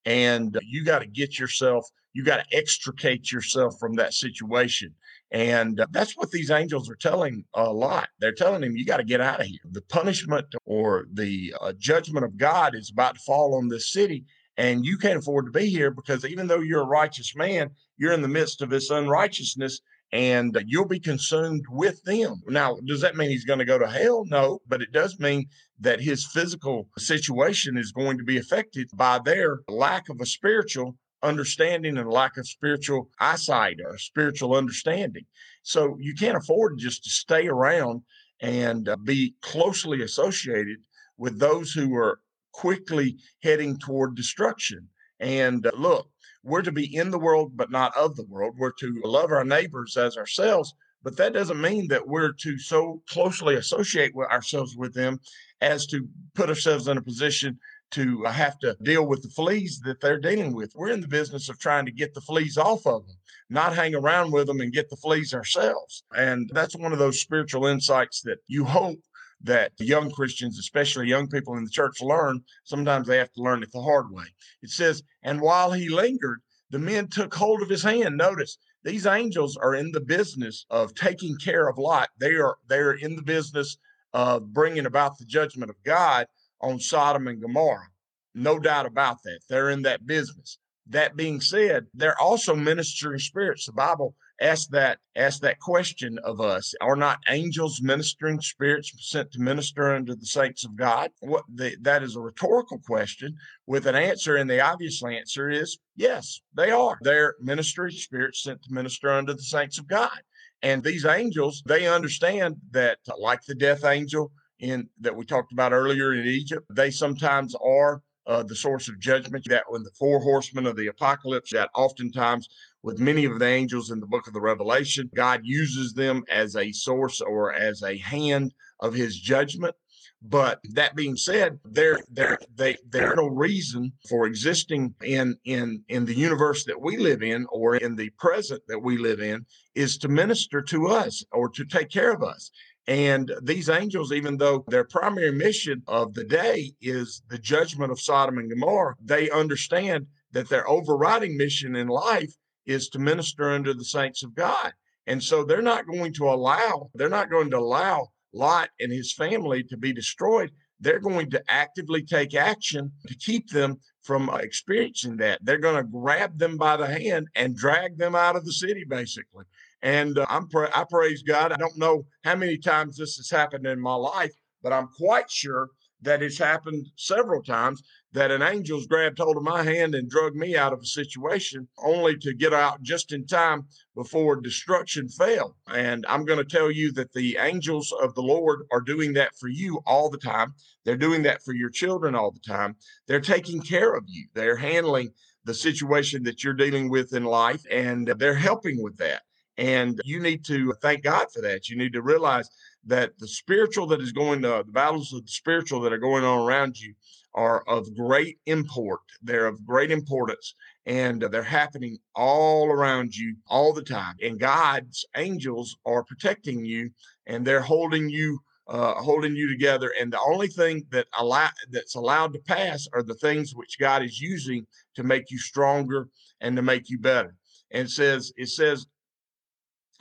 and 0.05 0.57
you 0.63 0.83
got 0.83 0.99
to 0.99 1.07
get 1.07 1.39
yourself. 1.39 1.85
You 2.13 2.23
got 2.23 2.37
to 2.37 2.57
extricate 2.57 3.31
yourself 3.31 3.75
from 3.79 3.95
that 3.95 4.13
situation. 4.13 4.93
And 5.31 5.79
uh, 5.79 5.87
that's 5.91 6.15
what 6.15 6.31
these 6.31 6.51
angels 6.51 6.89
are 6.89 6.95
telling 6.95 7.45
a 7.53 7.71
Lot. 7.71 8.09
They're 8.19 8.31
telling 8.31 8.63
him, 8.63 8.75
you 8.75 8.85
got 8.85 8.97
to 8.97 9.03
get 9.03 9.21
out 9.21 9.41
of 9.41 9.47
here. 9.47 9.59
The 9.69 9.81
punishment 9.81 10.45
or 10.65 11.05
the 11.11 11.53
uh, 11.59 11.73
judgment 11.77 12.25
of 12.25 12.37
God 12.37 12.75
is 12.75 12.91
about 12.91 13.15
to 13.15 13.21
fall 13.21 13.55
on 13.55 13.67
this 13.67 13.91
city. 13.91 14.25
And 14.57 14.85
you 14.85 14.97
can't 14.97 15.19
afford 15.19 15.47
to 15.47 15.51
be 15.51 15.67
here 15.67 15.91
because 15.91 16.23
even 16.25 16.47
though 16.47 16.61
you're 16.61 16.83
a 16.83 16.87
righteous 16.87 17.35
man, 17.35 17.71
you're 17.97 18.13
in 18.13 18.21
the 18.21 18.27
midst 18.27 18.61
of 18.61 18.69
this 18.69 18.89
unrighteousness 18.89 19.81
and 20.11 20.57
you'll 20.65 20.87
be 20.87 20.99
consumed 20.99 21.65
with 21.69 22.01
them. 22.03 22.41
Now, 22.47 22.77
does 22.85 23.01
that 23.01 23.17
mean 23.17 23.29
he's 23.29 23.43
going 23.43 23.59
to 23.59 23.65
go 23.65 23.77
to 23.77 23.87
hell? 23.87 24.23
No, 24.27 24.61
but 24.67 24.81
it 24.81 24.93
does 24.93 25.19
mean 25.19 25.47
that 25.79 25.99
his 25.99 26.25
physical 26.25 26.87
situation 26.97 27.77
is 27.77 27.91
going 27.91 28.17
to 28.17 28.23
be 28.23 28.37
affected 28.37 28.87
by 28.93 29.19
their 29.19 29.59
lack 29.67 30.07
of 30.07 30.21
a 30.21 30.25
spiritual 30.25 30.95
understanding 31.25 31.97
and 31.97 32.09
lack 32.09 32.37
of 32.37 32.47
spiritual 32.47 33.09
eyesight 33.19 33.77
or 33.83 33.97
spiritual 33.97 34.55
understanding. 34.55 35.25
So 35.63 35.97
you 35.99 36.13
can't 36.13 36.37
afford 36.37 36.77
just 36.77 37.03
to 37.03 37.09
stay 37.09 37.47
around 37.47 38.01
and 38.41 38.87
uh, 38.87 38.95
be 38.97 39.35
closely 39.41 40.03
associated 40.03 40.77
with 41.17 41.39
those 41.39 41.71
who 41.71 41.95
are 41.95 42.19
quickly 42.53 43.17
heading 43.43 43.77
toward 43.77 44.15
destruction. 44.15 44.87
And 45.19 45.65
uh, 45.65 45.71
look, 45.77 46.09
we're 46.43 46.61
to 46.61 46.71
be 46.71 46.95
in 46.95 47.09
the 47.09 47.19
world, 47.19 47.53
but 47.55 47.71
not 47.71 47.95
of 47.97 48.15
the 48.15 48.25
world. 48.25 48.55
We're 48.57 48.71
to 48.79 49.01
love 49.03 49.31
our 49.31 49.43
neighbors 49.43 49.97
as 49.97 50.17
ourselves, 50.17 50.73
but 51.03 51.17
that 51.17 51.33
doesn't 51.33 51.59
mean 51.59 51.87
that 51.87 52.07
we're 52.07 52.33
to 52.33 52.57
so 52.59 53.01
closely 53.09 53.55
associate 53.55 54.13
with 54.15 54.29
ourselves 54.29 54.75
with 54.77 54.93
them 54.93 55.19
as 55.61 55.87
to 55.87 56.07
put 56.35 56.49
ourselves 56.49 56.87
in 56.87 56.97
a 56.97 57.01
position 57.01 57.57
to 57.91 58.23
have 58.23 58.59
to 58.59 58.75
deal 58.83 59.05
with 59.07 59.21
the 59.21 59.29
fleas 59.29 59.79
that 59.85 60.01
they're 60.01 60.19
dealing 60.19 60.53
with. 60.53 60.73
We're 60.75 60.89
in 60.89 61.01
the 61.01 61.07
business 61.07 61.49
of 61.49 61.59
trying 61.59 61.85
to 61.85 61.91
get 61.91 62.13
the 62.13 62.21
fleas 62.21 62.57
off 62.57 62.85
of 62.85 63.07
them, 63.07 63.15
not 63.49 63.75
hang 63.75 63.95
around 63.95 64.31
with 64.31 64.47
them 64.47 64.59
and 64.59 64.73
get 64.73 64.89
the 64.89 64.97
fleas 64.97 65.33
ourselves. 65.33 66.03
And 66.15 66.49
that's 66.53 66.75
one 66.75 66.93
of 66.93 66.99
those 66.99 67.21
spiritual 67.21 67.67
insights 67.67 68.21
that 68.21 68.39
you 68.47 68.65
hope 68.65 68.99
that 69.41 69.71
young 69.79 70.11
Christians, 70.11 70.57
especially 70.57 71.07
young 71.07 71.27
people 71.27 71.55
in 71.57 71.63
the 71.63 71.69
church, 71.69 72.01
learn. 72.01 72.41
Sometimes 72.63 73.07
they 73.07 73.17
have 73.17 73.31
to 73.33 73.43
learn 73.43 73.63
it 73.63 73.71
the 73.71 73.81
hard 73.81 74.11
way. 74.11 74.25
It 74.61 74.69
says, 74.69 75.03
and 75.23 75.39
while 75.39 75.71
he 75.71 75.89
lingered, 75.89 76.41
the 76.71 76.79
men 76.79 77.07
took 77.07 77.33
hold 77.33 77.61
of 77.61 77.69
his 77.69 77.83
hand. 77.83 78.17
Notice 78.17 78.57
these 78.83 79.05
angels 79.05 79.55
are 79.57 79.75
in 79.75 79.91
the 79.91 80.01
business 80.01 80.65
of 80.69 80.93
taking 80.95 81.37
care 81.37 81.67
of 81.67 81.77
Lot. 81.77 82.09
They 82.19 82.35
are 82.35 82.57
they 82.67 82.79
are 82.79 82.93
in 82.93 83.15
the 83.15 83.21
business 83.21 83.77
of 84.13 84.53
bringing 84.53 84.85
about 84.85 85.17
the 85.17 85.25
judgment 85.25 85.69
of 85.69 85.81
God 85.83 86.27
on 86.61 86.79
Sodom 86.79 87.27
and 87.27 87.41
Gomorrah. 87.41 87.89
No 88.33 88.59
doubt 88.59 88.85
about 88.85 89.23
that. 89.23 89.39
They're 89.49 89.69
in 89.69 89.83
that 89.83 90.05
business. 90.05 90.57
That 90.87 91.15
being 91.15 91.41
said, 91.41 91.87
they're 91.93 92.19
also 92.19 92.55
ministering 92.55 93.19
spirits. 93.19 93.65
The 93.65 93.71
Bible 93.71 94.15
asks 94.39 94.67
that 94.67 94.99
asks 95.15 95.39
that 95.39 95.59
question 95.59 96.19
of 96.19 96.39
us: 96.39 96.75
Are 96.79 96.95
not 96.95 97.19
angels 97.27 97.81
ministering 97.81 98.39
spirits 98.41 98.91
sent 98.99 99.31
to 99.31 99.39
minister 99.39 99.95
unto 99.95 100.15
the 100.15 100.25
saints 100.25 100.63
of 100.63 100.75
God? 100.75 101.09
What 101.21 101.43
the, 101.51 101.75
that 101.81 102.03
is 102.03 102.15
a 102.15 102.21
rhetorical 102.21 102.79
question 102.85 103.35
with 103.65 103.87
an 103.87 103.95
answer, 103.95 104.35
and 104.35 104.47
the 104.49 104.61
obvious 104.61 105.03
answer 105.03 105.49
is 105.49 105.79
yes, 105.95 106.41
they 106.53 106.69
are. 106.69 106.99
They're 107.01 107.35
ministering 107.39 107.91
spirits 107.91 108.43
sent 108.43 108.61
to 108.63 108.73
minister 108.73 109.09
unto 109.09 109.33
the 109.33 109.41
saints 109.41 109.79
of 109.79 109.87
God. 109.87 110.19
And 110.61 110.83
these 110.83 111.05
angels, 111.05 111.63
they 111.65 111.87
understand 111.87 112.57
that, 112.71 112.99
like 113.17 113.41
the 113.43 113.55
death 113.55 113.85
angel, 113.85 114.31
in 114.59 114.89
that 114.99 115.15
we 115.15 115.25
talked 115.25 115.51
about 115.51 115.73
earlier 115.73 116.13
in 116.13 116.25
Egypt. 116.25 116.65
They 116.71 116.91
sometimes 116.91 117.55
are 117.55 118.01
uh, 118.27 118.43
the 118.43 118.55
source 118.55 118.87
of 118.87 118.99
judgment. 118.99 119.45
That 119.49 119.65
when 119.67 119.83
the 119.83 119.91
four 119.99 120.19
horsemen 120.19 120.65
of 120.65 120.75
the 120.75 120.87
apocalypse, 120.87 121.51
that 121.51 121.69
oftentimes 121.75 122.49
with 122.85 122.99
many 122.99 123.25
of 123.25 123.39
the 123.39 123.47
angels 123.47 123.89
in 123.89 123.99
the 123.99 124.05
book 124.05 124.27
of 124.27 124.33
the 124.33 124.39
Revelation. 124.39 125.09
God 125.15 125.41
uses 125.43 125.93
them 125.93 126.23
as 126.31 126.55
a 126.55 126.71
source 126.71 127.19
or 127.19 127.51
as 127.51 127.81
a 127.81 127.97
hand 127.97 128.53
of 128.79 128.93
his 128.93 129.19
judgment. 129.19 129.75
But 130.21 130.59
that 130.73 130.95
being 130.95 131.17
said, 131.17 131.59
there 131.65 131.99
there 132.09 132.39
they 132.55 132.77
there's 132.89 133.15
no 133.15 133.27
reason 133.27 133.91
for 134.07 134.25
existing 134.27 134.93
in 135.03 135.35
in 135.45 135.83
in 135.87 136.05
the 136.05 136.15
universe 136.15 136.63
that 136.65 136.79
we 136.79 136.97
live 136.97 137.21
in 137.21 137.45
or 137.49 137.75
in 137.75 137.95
the 137.95 138.09
present 138.11 138.61
that 138.67 138.79
we 138.79 138.97
live 138.97 139.19
in 139.19 139.45
is 139.73 139.97
to 139.99 140.07
minister 140.07 140.61
to 140.61 140.87
us 140.87 141.23
or 141.31 141.49
to 141.49 141.65
take 141.65 141.89
care 141.89 142.11
of 142.11 142.23
us. 142.23 142.51
And 142.87 143.31
these 143.41 143.69
angels, 143.69 144.11
even 144.11 144.37
though 144.37 144.63
their 144.67 144.83
primary 144.83 145.31
mission 145.31 145.81
of 145.87 146.13
the 146.13 146.23
day 146.23 146.73
is 146.81 147.23
the 147.29 147.39
judgment 147.39 147.91
of 147.91 147.99
Sodom 147.99 148.37
and 148.37 148.49
Gomorrah, 148.49 148.95
they 149.03 149.29
understand 149.31 150.05
that 150.31 150.49
their 150.49 150.69
overriding 150.69 151.35
mission 151.35 151.75
in 151.75 151.87
life 151.87 152.33
is 152.65 152.89
to 152.89 152.99
minister 152.99 153.49
unto 153.51 153.73
the 153.73 153.85
saints 153.85 154.21
of 154.23 154.35
God. 154.35 154.73
And 155.07 155.23
so 155.23 155.43
they're 155.43 155.61
not 155.61 155.87
going 155.87 156.13
to 156.13 156.25
allow, 156.25 156.89
they're 156.93 157.09
not 157.09 157.29
going 157.29 157.49
to 157.51 157.57
allow 157.57 158.09
Lot 158.33 158.69
and 158.79 158.91
his 158.91 159.13
family 159.13 159.63
to 159.63 159.77
be 159.77 159.93
destroyed. 159.93 160.51
They're 160.79 160.99
going 160.99 161.31
to 161.31 161.43
actively 161.47 162.03
take 162.03 162.35
action 162.35 162.91
to 163.07 163.15
keep 163.15 163.49
them 163.49 163.79
from 164.03 164.29
experiencing 164.41 165.17
that. 165.17 165.39
They're 165.41 165.57
going 165.57 165.77
to 165.77 165.83
grab 165.83 166.37
them 166.37 166.57
by 166.57 166.77
the 166.77 166.87
hand 166.87 167.29
and 167.35 167.55
drag 167.55 167.97
them 167.97 168.13
out 168.13 168.35
of 168.35 168.45
the 168.45 168.51
city, 168.51 168.83
basically. 168.87 169.45
And 169.81 170.17
uh, 170.17 170.25
I'm 170.29 170.47
pra- 170.47 170.75
I 170.75 170.85
praise 170.89 171.23
God. 171.23 171.51
I 171.51 171.57
don't 171.57 171.77
know 171.77 172.05
how 172.23 172.35
many 172.35 172.57
times 172.57 172.97
this 172.97 173.17
has 173.17 173.29
happened 173.29 173.65
in 173.67 173.79
my 173.79 173.95
life, 173.95 174.33
but 174.63 174.73
I'm 174.73 174.87
quite 174.87 175.29
sure 175.29 175.69
that 176.01 176.21
it's 176.21 176.37
happened 176.37 176.87
several 176.95 177.41
times 177.41 177.81
that 178.13 178.31
an 178.31 178.41
angel's 178.41 178.87
grabbed 178.87 179.17
hold 179.17 179.37
of 179.37 179.43
my 179.43 179.63
hand 179.63 179.95
and 179.95 180.09
drug 180.09 180.35
me 180.35 180.55
out 180.55 180.71
of 180.71 180.79
a 180.79 180.85
situation 180.85 181.67
only 181.83 182.15
to 182.17 182.33
get 182.33 182.53
out 182.53 182.81
just 182.81 183.11
in 183.11 183.25
time 183.25 183.65
before 183.95 184.39
destruction 184.39 185.09
fell. 185.09 185.55
And 185.73 186.05
I'm 186.07 186.23
going 186.23 186.37
to 186.37 186.45
tell 186.45 186.71
you 186.71 186.91
that 186.93 187.13
the 187.13 187.37
angels 187.39 187.93
of 188.01 188.13
the 188.15 188.21
Lord 188.21 188.61
are 188.71 188.81
doing 188.81 189.13
that 189.13 189.35
for 189.35 189.47
you 189.47 189.81
all 189.85 190.09
the 190.09 190.17
time. 190.17 190.53
They're 190.85 190.95
doing 190.95 191.23
that 191.23 191.43
for 191.43 191.53
your 191.53 191.69
children 191.69 192.15
all 192.15 192.31
the 192.31 192.39
time. 192.39 192.75
They're 193.07 193.19
taking 193.19 193.61
care 193.61 193.93
of 193.95 194.05
you. 194.07 194.27
They're 194.33 194.57
handling 194.57 195.11
the 195.43 195.53
situation 195.53 196.23
that 196.23 196.43
you're 196.43 196.53
dealing 196.53 196.89
with 196.89 197.13
in 197.13 197.23
life 197.23 197.63
and 197.69 198.07
they're 198.17 198.35
helping 198.35 198.81
with 198.81 198.97
that. 198.97 199.23
And 199.57 199.99
you 200.03 200.19
need 200.19 200.43
to 200.45 200.73
thank 200.81 201.03
God 201.03 201.27
for 201.33 201.41
that. 201.41 201.69
You 201.69 201.77
need 201.77 201.93
to 201.93 202.01
realize 202.01 202.49
that 202.85 203.17
the 203.19 203.27
spiritual 203.27 203.87
that 203.87 204.01
is 204.01 204.11
going 204.11 204.41
to 204.41 204.63
the 204.65 204.71
battles 204.71 205.13
of 205.13 205.25
the 205.25 205.31
spiritual 205.31 205.79
that 205.81 205.93
are 205.93 205.97
going 205.97 206.23
on 206.23 206.45
around 206.45 206.79
you 206.79 206.93
are 207.33 207.63
of 207.67 207.93
great 207.95 208.37
import. 208.45 209.01
They're 209.21 209.47
of 209.47 209.65
great 209.65 209.91
importance 209.91 210.55
and 210.85 211.21
they're 211.21 211.43
happening 211.43 211.97
all 212.15 212.67
around 212.67 213.15
you 213.15 213.35
all 213.47 213.73
the 213.73 213.83
time. 213.83 214.15
And 214.21 214.39
God's 214.39 215.05
angels 215.17 215.75
are 215.85 216.03
protecting 216.03 216.63
you 216.63 216.91
and 217.27 217.45
they're 217.45 217.61
holding 217.61 218.09
you 218.09 218.39
uh, 218.67 218.95
holding 218.95 219.35
you 219.35 219.47
together. 219.47 219.93
And 219.99 220.11
the 220.11 220.19
only 220.19 220.47
thing 220.47 220.87
that 220.89 221.07
allow 221.19 221.49
that's 221.69 221.95
allowed 221.95 222.33
to 222.33 222.39
pass 222.39 222.87
are 222.93 223.03
the 223.03 223.13
things 223.13 223.53
which 223.53 223.77
God 223.77 224.01
is 224.01 224.19
using 224.19 224.65
to 224.95 225.03
make 225.03 225.29
you 225.29 225.37
stronger 225.37 226.07
and 226.41 226.55
to 226.55 226.63
make 226.63 226.89
you 226.89 226.97
better. 226.97 227.35
And 227.71 227.87
it 227.87 227.91
says 227.91 228.31
it 228.37 228.49
says 228.49 228.87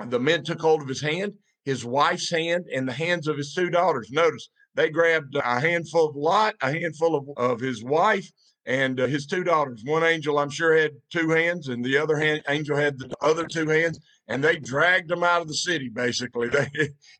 the 0.06 0.20
men 0.20 0.44
took 0.44 0.60
hold 0.60 0.82
of 0.82 0.88
his 0.88 1.00
hand, 1.00 1.34
his 1.64 1.84
wife's 1.84 2.30
hand, 2.30 2.66
and 2.72 2.86
the 2.86 2.92
hands 2.92 3.26
of 3.28 3.36
his 3.36 3.54
two 3.54 3.70
daughters. 3.70 4.10
Notice 4.10 4.48
they 4.74 4.90
grabbed 4.90 5.36
a 5.36 5.60
handful 5.60 6.08
of 6.08 6.16
Lot, 6.16 6.56
a 6.60 6.72
handful 6.72 7.14
of, 7.14 7.28
of 7.36 7.60
his 7.60 7.82
wife, 7.84 8.30
and 8.66 8.98
uh, 8.98 9.06
his 9.06 9.26
two 9.26 9.44
daughters. 9.44 9.82
One 9.84 10.02
angel, 10.02 10.38
I'm 10.38 10.50
sure, 10.50 10.76
had 10.76 10.92
two 11.10 11.30
hands, 11.30 11.68
and 11.68 11.84
the 11.84 11.98
other 11.98 12.16
hand, 12.16 12.42
angel 12.48 12.76
had 12.76 12.98
the 12.98 13.14
other 13.20 13.46
two 13.46 13.68
hands, 13.68 14.00
and 14.26 14.42
they 14.42 14.56
dragged 14.56 15.10
them 15.10 15.22
out 15.22 15.42
of 15.42 15.48
the 15.48 15.54
city. 15.54 15.88
Basically, 15.88 16.48
they, 16.50 16.68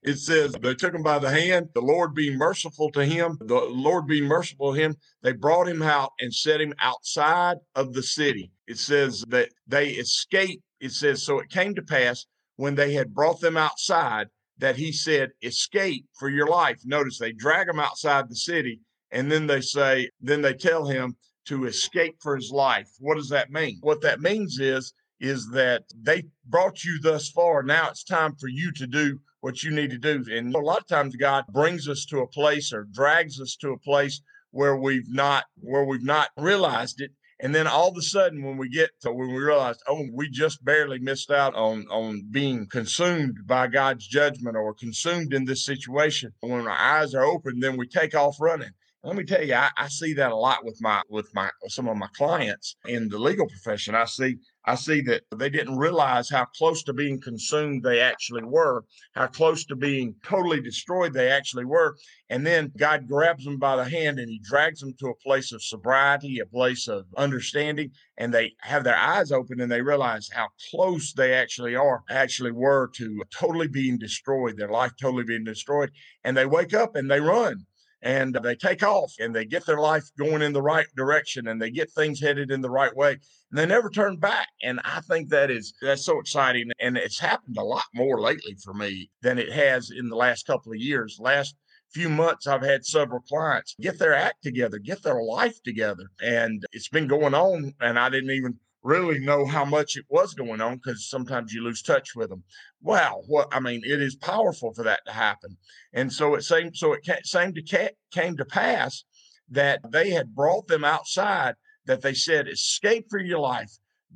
it 0.02 0.18
says 0.18 0.52
they 0.60 0.74
took 0.74 0.94
him 0.94 1.02
by 1.02 1.18
the 1.18 1.30
hand. 1.30 1.68
The 1.74 1.80
Lord 1.80 2.14
being 2.14 2.38
merciful 2.38 2.90
to 2.92 3.04
him, 3.04 3.38
the 3.40 3.60
Lord 3.60 4.06
being 4.06 4.24
merciful 4.24 4.74
to 4.74 4.80
him, 4.80 4.96
they 5.22 5.32
brought 5.32 5.68
him 5.68 5.82
out 5.82 6.12
and 6.20 6.34
set 6.34 6.60
him 6.60 6.74
outside 6.80 7.58
of 7.74 7.92
the 7.92 8.02
city. 8.02 8.50
It 8.66 8.78
says 8.78 9.24
that 9.28 9.50
they 9.66 9.90
escaped. 9.90 10.62
It 10.80 10.92
says 10.92 11.22
so. 11.22 11.38
It 11.38 11.50
came 11.50 11.74
to 11.74 11.82
pass 11.82 12.26
when 12.56 12.74
they 12.74 12.92
had 12.92 13.14
brought 13.14 13.40
them 13.40 13.56
outside 13.56 14.28
that 14.58 14.76
he 14.76 14.92
said, 14.92 15.30
Escape 15.42 16.06
for 16.18 16.28
your 16.28 16.46
life. 16.46 16.80
Notice 16.84 17.18
they 17.18 17.32
drag 17.32 17.68
him 17.68 17.80
outside 17.80 18.28
the 18.28 18.36
city 18.36 18.80
and 19.14 19.30
then 19.30 19.46
they 19.46 19.60
say, 19.60 20.10
then 20.20 20.42
they 20.42 20.54
tell 20.54 20.86
him 20.86 21.16
to 21.46 21.66
escape 21.66 22.16
for 22.20 22.34
his 22.34 22.50
life. 22.50 22.88
What 22.98 23.16
does 23.16 23.28
that 23.28 23.50
mean? 23.50 23.78
What 23.80 24.00
that 24.02 24.20
means 24.20 24.58
is, 24.58 24.92
is 25.20 25.48
that 25.52 25.84
they 25.96 26.24
brought 26.44 26.84
you 26.84 26.98
thus 27.00 27.30
far. 27.30 27.62
Now 27.62 27.88
it's 27.88 28.02
time 28.02 28.34
for 28.36 28.48
you 28.48 28.72
to 28.72 28.86
do 28.86 29.20
what 29.40 29.62
you 29.62 29.70
need 29.70 29.90
to 29.90 29.98
do. 29.98 30.24
And 30.30 30.54
a 30.54 30.58
lot 30.58 30.80
of 30.80 30.88
times 30.88 31.14
God 31.16 31.44
brings 31.52 31.88
us 31.88 32.04
to 32.06 32.20
a 32.20 32.26
place 32.26 32.72
or 32.72 32.88
drags 32.92 33.40
us 33.40 33.56
to 33.60 33.70
a 33.70 33.78
place 33.78 34.20
where 34.50 34.76
we've 34.76 35.08
not 35.08 35.44
where 35.56 35.84
we've 35.84 36.04
not 36.04 36.30
realized 36.36 37.00
it 37.00 37.12
and 37.44 37.54
then 37.54 37.66
all 37.66 37.90
of 37.90 37.96
a 37.98 38.00
sudden, 38.00 38.42
when 38.42 38.56
we 38.56 38.70
get 38.70 38.98
to 39.02 39.12
when 39.12 39.28
we 39.28 39.36
realize, 39.36 39.76
oh, 39.86 40.06
we 40.14 40.30
just 40.30 40.64
barely 40.64 40.98
missed 40.98 41.30
out 41.30 41.54
on 41.54 41.84
on 41.90 42.22
being 42.30 42.66
consumed 42.66 43.46
by 43.46 43.66
God's 43.66 44.06
judgment 44.06 44.56
or 44.56 44.72
consumed 44.72 45.34
in 45.34 45.44
this 45.44 45.66
situation. 45.66 46.32
When 46.40 46.66
our 46.66 46.70
eyes 46.70 47.14
are 47.14 47.22
open, 47.22 47.60
then 47.60 47.76
we 47.76 47.86
take 47.86 48.14
off 48.14 48.36
running. 48.40 48.70
Let 49.06 49.16
me 49.16 49.24
tell 49.24 49.44
you, 49.44 49.52
I, 49.52 49.68
I 49.76 49.88
see 49.88 50.14
that 50.14 50.32
a 50.32 50.36
lot 50.36 50.64
with 50.64 50.80
my 50.80 51.02
with 51.10 51.28
my 51.34 51.50
some 51.68 51.88
of 51.88 51.98
my 51.98 52.06
clients 52.16 52.76
in 52.86 53.10
the 53.10 53.18
legal 53.18 53.46
profession. 53.46 53.94
I 53.94 54.06
see 54.06 54.38
I 54.64 54.76
see 54.76 55.02
that 55.02 55.24
they 55.36 55.50
didn't 55.50 55.76
realize 55.76 56.30
how 56.30 56.46
close 56.46 56.82
to 56.84 56.94
being 56.94 57.20
consumed 57.20 57.82
they 57.82 58.00
actually 58.00 58.44
were, 58.44 58.82
how 59.14 59.26
close 59.26 59.66
to 59.66 59.76
being 59.76 60.14
totally 60.24 60.62
destroyed 60.62 61.12
they 61.12 61.30
actually 61.30 61.66
were. 61.66 61.96
And 62.30 62.46
then 62.46 62.72
God 62.78 63.06
grabs 63.06 63.44
them 63.44 63.58
by 63.58 63.76
the 63.76 63.84
hand 63.84 64.18
and 64.18 64.30
he 64.30 64.40
drags 64.42 64.80
them 64.80 64.94
to 65.00 65.08
a 65.08 65.16
place 65.16 65.52
of 65.52 65.62
sobriety, 65.62 66.38
a 66.38 66.46
place 66.46 66.88
of 66.88 67.04
understanding, 67.18 67.90
and 68.16 68.32
they 68.32 68.54
have 68.62 68.84
their 68.84 68.96
eyes 68.96 69.30
open 69.32 69.60
and 69.60 69.70
they 69.70 69.82
realize 69.82 70.30
how 70.32 70.48
close 70.70 71.12
they 71.12 71.34
actually 71.34 71.76
are, 71.76 72.02
actually 72.08 72.52
were 72.52 72.90
to 72.96 73.22
totally 73.30 73.68
being 73.68 73.98
destroyed, 73.98 74.56
their 74.56 74.70
life 74.70 74.92
totally 74.98 75.24
being 75.24 75.44
destroyed. 75.44 75.90
And 76.24 76.34
they 76.34 76.46
wake 76.46 76.72
up 76.72 76.96
and 76.96 77.10
they 77.10 77.20
run 77.20 77.66
and 78.04 78.38
they 78.42 78.54
take 78.54 78.82
off 78.82 79.12
and 79.18 79.34
they 79.34 79.44
get 79.44 79.64
their 79.66 79.80
life 79.80 80.04
going 80.18 80.42
in 80.42 80.52
the 80.52 80.62
right 80.62 80.86
direction 80.94 81.48
and 81.48 81.60
they 81.60 81.70
get 81.70 81.90
things 81.90 82.20
headed 82.20 82.50
in 82.50 82.60
the 82.60 82.70
right 82.70 82.94
way 82.94 83.12
and 83.12 83.58
they 83.58 83.66
never 83.66 83.90
turn 83.90 84.16
back 84.16 84.48
and 84.62 84.78
i 84.84 85.00
think 85.00 85.28
that 85.30 85.50
is 85.50 85.72
that's 85.82 86.04
so 86.04 86.20
exciting 86.20 86.70
and 86.80 86.96
it's 86.96 87.18
happened 87.18 87.56
a 87.56 87.64
lot 87.64 87.84
more 87.94 88.20
lately 88.20 88.54
for 88.62 88.74
me 88.74 89.10
than 89.22 89.38
it 89.38 89.50
has 89.50 89.90
in 89.90 90.08
the 90.08 90.16
last 90.16 90.46
couple 90.46 90.70
of 90.70 90.78
years. 90.78 91.18
Last 91.18 91.56
few 91.92 92.08
months 92.08 92.48
i've 92.48 92.62
had 92.62 92.84
several 92.84 93.20
clients 93.20 93.76
get 93.80 93.98
their 94.00 94.14
act 94.14 94.42
together 94.42 94.78
get 94.78 95.00
their 95.04 95.22
life 95.22 95.62
together 95.62 96.02
and 96.20 96.64
it's 96.72 96.88
been 96.88 97.06
going 97.06 97.34
on 97.34 97.72
and 97.80 97.98
i 98.00 98.08
didn't 98.08 98.32
even 98.32 98.58
really 98.84 99.18
know 99.18 99.46
how 99.46 99.64
much 99.64 99.96
it 99.96 100.04
was 100.10 100.34
going 100.34 100.60
on 100.60 100.76
because 100.76 101.08
sometimes 101.08 101.52
you 101.52 101.64
lose 101.64 101.82
touch 101.82 102.14
with 102.14 102.28
them. 102.28 102.44
Wow, 102.82 103.22
what 103.26 103.48
I 103.50 103.58
mean, 103.58 103.80
it 103.82 104.00
is 104.00 104.14
powerful 104.14 104.74
for 104.74 104.84
that 104.84 105.00
to 105.06 105.12
happen. 105.12 105.56
And 105.94 106.12
so 106.12 106.34
it 106.34 106.42
seemed 106.42 106.76
so 106.76 106.92
it 106.92 107.02
came 107.02 107.54
to 107.54 107.92
came 108.12 108.36
to 108.36 108.44
pass 108.44 109.04
that 109.48 109.80
they 109.90 110.10
had 110.10 110.34
brought 110.34 110.68
them 110.68 110.84
outside. 110.84 111.54
That 111.86 112.02
they 112.02 112.14
said, 112.14 112.48
"Escape 112.48 113.06
for 113.10 113.18
your 113.18 113.40
life. 113.40 113.72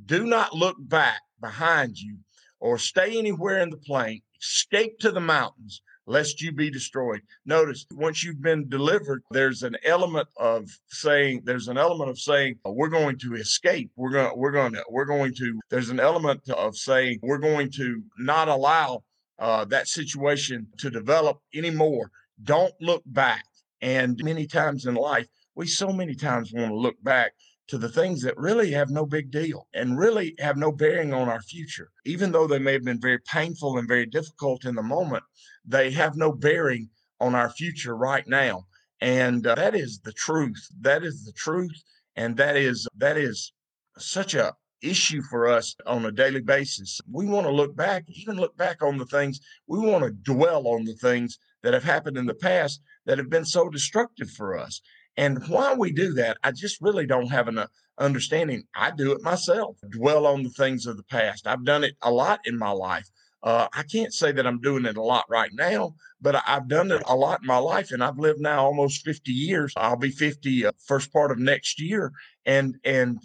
Do 0.06 0.24
not 0.24 0.54
look 0.54 0.76
back 0.78 1.20
behind 1.40 1.98
you, 1.98 2.18
or 2.60 2.78
stay 2.78 3.18
anywhere 3.18 3.60
in 3.60 3.70
the 3.70 3.76
plain. 3.76 4.22
Escape 4.40 4.98
to 5.00 5.10
the 5.10 5.20
mountains." 5.20 5.82
Lest 6.08 6.40
you 6.40 6.50
be 6.50 6.70
destroyed. 6.70 7.20
Notice 7.44 7.86
once 7.92 8.24
you've 8.24 8.42
been 8.42 8.68
delivered, 8.68 9.22
there's 9.30 9.62
an 9.62 9.76
element 9.84 10.26
of 10.36 10.68
saying, 10.88 11.42
there's 11.44 11.68
an 11.68 11.76
element 11.76 12.10
of 12.10 12.18
saying, 12.18 12.56
we're 12.64 12.88
going 12.88 13.18
to 13.18 13.34
escape. 13.34 13.90
We're 13.96 14.10
gonna 14.10 14.34
we're 14.34 14.52
going 14.52 14.72
to, 14.72 14.84
we're 14.88 15.04
going 15.04 15.34
to, 15.34 15.60
there's 15.70 15.90
an 15.90 16.00
element 16.00 16.48
of 16.50 16.76
saying, 16.76 17.20
we're 17.22 17.38
going 17.38 17.70
to 17.72 18.02
not 18.18 18.48
allow 18.48 19.04
uh, 19.38 19.64
that 19.66 19.86
situation 19.86 20.66
to 20.78 20.90
develop 20.90 21.40
anymore. 21.54 22.10
Don't 22.42 22.74
look 22.80 23.02
back. 23.06 23.44
And 23.80 24.18
many 24.24 24.46
times 24.46 24.86
in 24.86 24.94
life, 24.94 25.28
we 25.54 25.66
so 25.66 25.88
many 25.88 26.14
times 26.14 26.52
want 26.52 26.70
to 26.70 26.76
look 26.76 26.96
back 27.02 27.32
to 27.68 27.78
the 27.78 27.88
things 27.88 28.22
that 28.22 28.36
really 28.36 28.70
have 28.72 28.90
no 28.90 29.04
big 29.04 29.30
deal 29.30 29.68
and 29.74 29.98
really 29.98 30.34
have 30.38 30.56
no 30.56 30.72
bearing 30.72 31.12
on 31.12 31.28
our 31.28 31.42
future. 31.42 31.90
Even 32.06 32.32
though 32.32 32.46
they 32.46 32.58
may 32.58 32.72
have 32.72 32.84
been 32.84 33.00
very 33.00 33.18
painful 33.20 33.78
and 33.78 33.86
very 33.86 34.06
difficult 34.06 34.64
in 34.64 34.74
the 34.74 34.82
moment, 34.82 35.22
they 35.66 35.90
have 35.90 36.16
no 36.16 36.32
bearing 36.32 36.88
on 37.20 37.34
our 37.34 37.50
future 37.50 37.96
right 37.96 38.26
now. 38.26 38.66
And 39.00 39.46
uh, 39.46 39.54
that 39.54 39.74
is 39.74 40.00
the 40.00 40.12
truth. 40.12 40.66
That 40.80 41.04
is 41.04 41.24
the 41.24 41.32
truth. 41.32 41.76
And 42.16 42.36
that 42.38 42.56
is, 42.56 42.88
that 42.96 43.16
is 43.16 43.52
such 43.98 44.34
a 44.34 44.54
issue 44.80 45.22
for 45.22 45.48
us 45.48 45.74
on 45.86 46.06
a 46.06 46.12
daily 46.12 46.40
basis. 46.40 47.00
We 47.10 47.26
want 47.26 47.46
to 47.46 47.52
look 47.52 47.76
back, 47.76 48.04
even 48.08 48.36
look 48.36 48.56
back 48.56 48.82
on 48.82 48.96
the 48.96 49.06
things, 49.06 49.40
we 49.66 49.78
want 49.78 50.04
to 50.04 50.10
dwell 50.10 50.66
on 50.68 50.84
the 50.84 50.94
things 50.94 51.38
that 51.62 51.74
have 51.74 51.84
happened 51.84 52.16
in 52.16 52.26
the 52.26 52.34
past 52.34 52.80
that 53.06 53.18
have 53.18 53.28
been 53.28 53.44
so 53.44 53.68
destructive 53.68 54.30
for 54.30 54.56
us. 54.56 54.80
And 55.18 55.44
why 55.48 55.74
we 55.74 55.90
do 55.90 56.14
that, 56.14 56.38
I 56.44 56.52
just 56.52 56.80
really 56.80 57.04
don't 57.04 57.32
have 57.32 57.48
an 57.48 57.58
uh, 57.58 57.66
understanding. 57.98 58.62
I 58.76 58.92
do 58.92 59.10
it 59.10 59.20
myself, 59.20 59.76
dwell 59.90 60.26
on 60.28 60.44
the 60.44 60.50
things 60.50 60.86
of 60.86 60.96
the 60.96 61.02
past. 61.02 61.48
I've 61.48 61.64
done 61.64 61.82
it 61.82 61.96
a 62.02 62.10
lot 62.10 62.38
in 62.44 62.56
my 62.56 62.70
life. 62.70 63.10
Uh, 63.42 63.66
I 63.72 63.82
can't 63.82 64.14
say 64.14 64.30
that 64.30 64.46
I'm 64.46 64.60
doing 64.60 64.84
it 64.84 64.96
a 64.96 65.02
lot 65.02 65.24
right 65.28 65.50
now, 65.52 65.96
but 66.20 66.40
I've 66.46 66.68
done 66.68 66.92
it 66.92 67.02
a 67.04 67.16
lot 67.16 67.40
in 67.40 67.48
my 67.48 67.58
life, 67.58 67.90
and 67.90 68.02
I've 68.02 68.18
lived 68.18 68.38
now 68.38 68.64
almost 68.64 69.04
50 69.04 69.32
years. 69.32 69.72
I'll 69.76 69.96
be 69.96 70.10
50 70.10 70.66
uh, 70.66 70.72
first 70.86 71.12
part 71.12 71.32
of 71.32 71.38
next 71.38 71.80
year, 71.80 72.12
and 72.46 72.76
and 72.84 73.18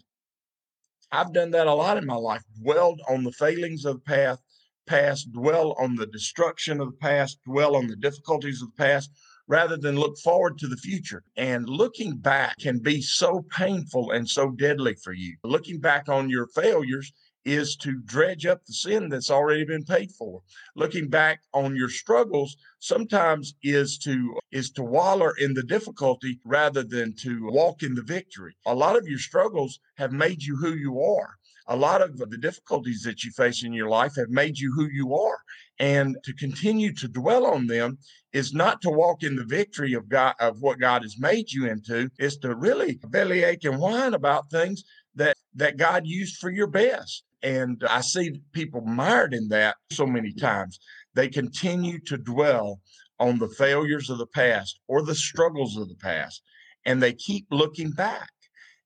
I've 1.12 1.32
done 1.32 1.52
that 1.52 1.68
a 1.68 1.74
lot 1.76 2.00
in 2.00 2.08
my 2.08 2.16
life. 2.16 2.42
Dwelled 2.60 3.02
on 3.08 3.24
the 3.24 3.32
failings 3.32 3.86
of 3.86 3.98
the 3.98 4.02
past, 4.02 4.42
past, 4.88 5.32
dwell 5.32 5.74
on 5.74 5.96
the 5.96 6.08
destruction 6.08 6.82
of 6.82 6.88
the 6.88 6.98
past, 6.98 7.38
dwell 7.46 7.76
on 7.76 7.86
the 7.86 7.96
difficulties 7.96 8.64
of 8.64 8.70
the 8.70 8.84
past, 8.84 9.12
rather 9.54 9.78
than 9.78 10.00
look 10.00 10.18
forward 10.18 10.58
to 10.58 10.68
the 10.68 10.78
future. 10.78 11.22
And 11.38 11.70
looking 11.70 12.18
back 12.18 12.58
can 12.58 12.80
be 12.80 13.04
so 13.04 13.46
painful 13.52 14.10
and 14.10 14.28
so 14.28 14.50
deadly 14.50 14.96
for 14.96 15.14
you. 15.14 15.38
Looking 15.44 15.80
back 15.80 16.10
on 16.10 16.28
your 16.28 16.48
failures 16.48 17.14
is 17.46 17.76
to 17.76 18.02
dredge 18.06 18.48
up 18.48 18.66
the 18.66 18.74
sin 18.74 19.10
that's 19.10 19.30
already 19.30 19.64
been 19.64 19.84
paid 19.84 20.12
for. 20.12 20.42
Looking 20.76 21.08
back 21.08 21.42
on 21.54 21.76
your 21.76 21.90
struggles 21.90 22.58
sometimes 22.80 23.54
is 23.62 24.00
to 24.00 24.36
is 24.52 24.72
to 24.72 24.84
waller 24.84 25.34
in 25.38 25.54
the 25.54 25.68
difficulty 25.76 26.40
rather 26.46 26.84
than 26.84 27.14
to 27.18 27.48
walk 27.52 27.84
in 27.84 27.94
the 27.94 28.02
victory. 28.02 28.56
A 28.66 28.74
lot 28.74 28.98
of 28.98 29.08
your 29.08 29.20
struggles 29.20 29.80
have 29.98 30.12
made 30.12 30.42
you 30.42 30.56
who 30.56 30.74
you 30.74 31.00
are. 31.00 31.38
A 31.68 31.76
lot 31.76 32.02
of 32.02 32.18
the 32.18 32.38
difficulties 32.38 33.04
that 33.04 33.24
you 33.24 33.32
face 33.32 33.64
in 33.64 33.74
your 33.74 33.90
life 33.90 34.16
have 34.18 34.30
made 34.30 34.58
you 34.58 34.72
who 34.76 34.88
you 34.92 35.16
are. 35.16 35.40
And 35.80 36.18
to 36.24 36.34
continue 36.34 36.94
to 36.94 37.08
dwell 37.08 37.46
on 37.46 37.68
them 37.68 37.98
is 38.32 38.54
not 38.54 38.82
to 38.82 38.90
walk 38.90 39.24
in 39.24 39.36
the 39.36 39.46
victory 39.46 39.94
of 39.94 40.10
God 40.10 40.36
of 40.40 40.62
what 40.62 40.80
God 40.80 41.04
has 41.04 41.18
made 41.20 41.52
you 41.52 41.68
into, 41.68 42.10
is 42.20 42.38
to 42.38 42.56
really 42.56 43.00
bellyache 43.08 43.64
and 43.66 43.80
whine 43.80 44.14
about 44.14 44.50
things 44.50 44.84
that 45.16 45.38
that 45.56 45.78
God 45.78 46.06
used 46.06 46.38
for 46.38 46.50
your 46.50 46.68
best. 46.68 47.24
And 47.44 47.84
I 47.90 48.02
see 48.02 48.42
people 48.54 48.82
mired 48.82 49.34
in 49.34 49.50
that 49.50 49.76
so 49.92 50.06
many 50.06 50.34
times. 50.34 50.80
They 51.14 51.28
continue 51.28 52.00
to 52.08 52.18
dwell 52.18 52.80
on 53.20 53.38
the 53.38 53.50
failures 53.50 54.10
of 54.10 54.18
the 54.18 54.28
past 54.28 54.80
or 54.88 55.02
the 55.04 55.16
struggles 55.16 55.78
of 55.78 55.88
the 55.88 55.96
past, 55.96 56.42
and 56.86 57.02
they 57.02 57.14
keep 57.14 57.46
looking 57.52 57.92
back. 57.92 58.30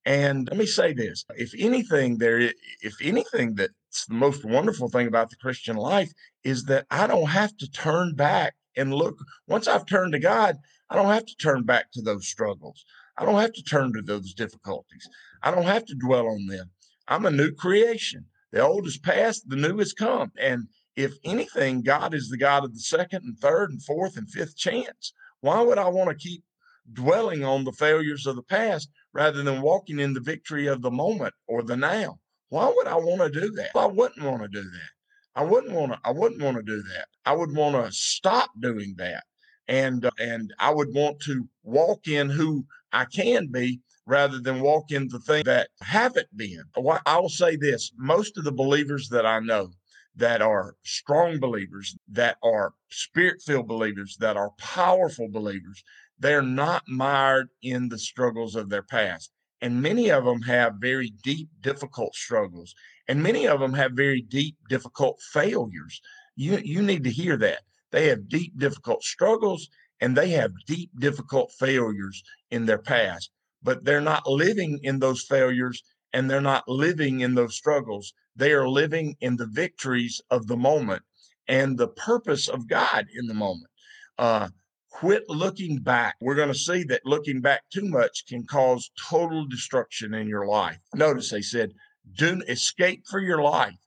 And 0.08 0.48
let 0.50 0.58
me 0.58 0.66
say 0.66 0.94
this 0.94 1.26
if 1.36 1.52
anything, 1.60 2.18
there, 2.18 2.54
if 2.82 2.96
anything, 3.04 3.56
that's 3.56 4.06
the 4.08 4.16
most 4.16 4.46
wonderful 4.46 4.88
thing 4.88 5.06
about 5.06 5.30
the 5.30 5.36
Christian 5.36 5.76
life 5.76 6.14
is 6.46 6.64
that 6.66 6.86
I 6.90 7.08
don't 7.08 7.28
have 7.28 7.58
to 7.58 7.70
turn 7.70 8.16
back 8.16 8.56
and 8.78 8.94
look. 8.94 9.18
Once 9.48 9.68
I've 9.68 9.86
turned 9.86 10.14
to 10.14 10.20
God, 10.20 10.56
I 10.90 10.96
don't 10.96 11.14
have 11.14 11.26
to 11.26 11.36
turn 11.36 11.64
back 11.64 11.92
to 11.92 12.02
those 12.02 12.26
struggles. 12.26 12.86
I 13.18 13.26
don't 13.26 13.42
have 13.42 13.52
to 13.52 13.64
turn 13.64 13.92
to 13.94 14.02
those 14.02 14.34
difficulties. 14.34 15.10
I 15.44 15.52
don't 15.52 15.66
have 15.66 15.84
to 15.88 15.96
dwell 15.96 16.28
on 16.28 16.46
them. 16.48 16.72
I'm 17.10 17.26
a 17.26 17.32
new 17.32 17.52
creation. 17.52 18.28
The 18.54 18.66
old 18.66 18.88
is 18.88 18.98
past, 18.98 19.50
the 19.50 19.58
new 19.58 19.78
has 19.80 19.92
come. 19.92 20.32
And 20.40 20.70
if 20.96 21.16
anything, 21.26 21.82
God 21.82 22.14
is 22.14 22.30
the 22.30 22.38
God 22.38 22.64
of 22.64 22.74
the 22.74 22.80
second 22.80 23.26
and 23.26 23.38
third 23.38 23.72
and 23.72 23.84
fourth 23.84 24.16
and 24.16 24.32
fifth 24.32 24.56
chance. 24.56 25.12
Why 25.42 25.60
would 25.60 25.78
I 25.78 25.90
want 25.90 26.12
to 26.12 26.16
keep 26.16 26.46
dwelling 26.94 27.44
on 27.44 27.66
the 27.66 27.74
failures 27.74 28.26
of 28.26 28.38
the 28.38 28.44
past 28.44 28.90
rather 29.14 29.44
than 29.44 29.62
walking 29.62 30.00
in 30.00 30.14
the 30.14 30.20
victory 30.20 30.68
of 30.68 30.82
the 30.82 30.92
moment 30.92 31.34
or 31.48 31.64
the 31.64 31.78
now? 31.78 32.20
Why 32.50 32.72
would 32.74 32.88
I 32.88 32.96
want 32.96 33.22
to 33.22 33.42
do 33.42 33.52
that? 33.52 33.72
I 33.76 33.86
wouldn't 33.86 34.26
want 34.26 34.42
to 34.42 34.48
do 34.48 34.64
that. 34.64 34.90
I 35.36 35.44
wouldn't 35.44 35.74
want 35.74 35.92
to. 35.92 36.00
I 36.04 36.12
wouldn't 36.12 36.42
want 36.42 36.58
to 36.58 36.64
do 36.64 36.82
that. 36.82 37.08
I 37.26 37.34
would 37.34 37.56
want 37.56 37.76
to 37.76 37.92
stop 37.92 38.50
doing 38.60 38.96
that, 38.98 39.24
and 39.68 40.06
uh, 40.06 40.12
and 40.20 40.54
I 40.60 40.74
would 40.74 40.94
want 40.94 41.20
to 41.22 41.48
walk 41.64 42.08
in 42.08 42.30
who 42.30 42.66
I 42.92 43.06
can 43.06 43.48
be 43.48 43.82
rather 44.08 44.40
than 44.40 44.62
walk 44.62 44.92
in 44.92 45.10
the 45.10 45.20
thing 45.20 45.44
that 45.44 45.70
haven't 45.82 46.36
been. 46.36 46.64
I 47.06 47.20
will 47.20 47.30
say 47.30 47.58
this 47.58 47.92
most 47.98 48.38
of 48.38 48.46
the 48.46 48.52
believers 48.52 49.10
that 49.10 49.26
I 49.26 49.40
know 49.40 49.70
that 50.16 50.42
are 50.42 50.76
strong 50.84 51.40
believers, 51.40 51.96
that 52.12 52.38
are 52.42 52.74
spirit 52.90 53.42
filled 53.42 53.68
believers, 53.68 54.18
that 54.20 54.36
are 54.36 54.52
powerful 54.58 55.30
believers, 55.30 55.84
they're 56.20 56.42
not 56.42 56.84
mired 56.88 57.50
in 57.62 57.90
the 57.90 57.98
struggles 57.98 58.56
of 58.56 58.70
their 58.70 58.84
past. 58.84 59.32
And 59.62 59.82
many 59.82 60.12
of 60.12 60.26
them 60.26 60.41
have 60.44 60.76
very 60.80 61.12
deep, 61.24 61.50
difficult 61.62 62.13
struggles. 62.15 62.76
And 63.08 63.24
many 63.24 63.48
of 63.48 63.60
them 63.60 63.74
have 63.74 63.94
very 63.94 64.22
deep, 64.22 64.56
difficult 64.70 65.20
failures. 65.34 66.02
You, 66.36 66.60
you 66.63 66.82
need 66.82 67.04
to 67.06 67.12
hear 67.12 67.38
that. 67.38 67.62
They 67.91 68.08
have 68.08 68.30
deep, 68.30 68.58
difficult 68.58 69.04
struggles 69.04 69.70
and 70.00 70.15
they 70.15 70.30
have 70.32 70.52
deep, 70.68 70.91
difficult 71.00 71.52
failures 71.58 72.22
in 72.52 72.65
their 72.65 72.78
past 72.78 73.32
but 73.63 73.84
they're 73.84 74.02
not 74.02 74.28
living 74.28 74.80
in 74.84 75.00
those 75.00 75.24
failures 75.24 75.84
and 76.13 76.30
they're 76.30 76.41
not 76.41 76.68
living 76.68 77.22
in 77.22 77.36
those 77.36 77.56
struggles. 77.56 78.13
They 78.36 78.54
are 78.54 78.68
living 78.68 79.15
in 79.22 79.36
the 79.36 79.48
victories 79.48 80.22
of 80.30 80.48
the 80.48 80.58
moment 80.58 81.04
and 81.48 81.78
the 81.78 81.89
purpose 81.89 82.48
of 82.48 82.68
God 82.68 83.08
in 83.13 83.28
the 83.28 83.34
moment. 83.34 83.72
Uh, 84.18 84.48
quit 84.98 85.30
looking 85.30 85.78
back. 85.78 86.16
We're 86.20 86.34
going 86.34 86.52
to 86.52 86.58
see 86.58 86.84
that 86.86 87.06
looking 87.06 87.40
back 87.40 87.62
too 87.72 87.86
much 87.86 88.26
can 88.26 88.48
cause 88.48 88.90
total 89.00 89.46
destruction 89.46 90.16
in 90.16 90.28
your 90.28 90.48
life. 90.48 90.80
Notice 90.96 91.30
they 91.30 91.44
said, 91.44 91.74
do 92.16 92.42
escape 92.48 93.06
for 93.06 93.20
your 93.20 93.44
life. 93.44 93.78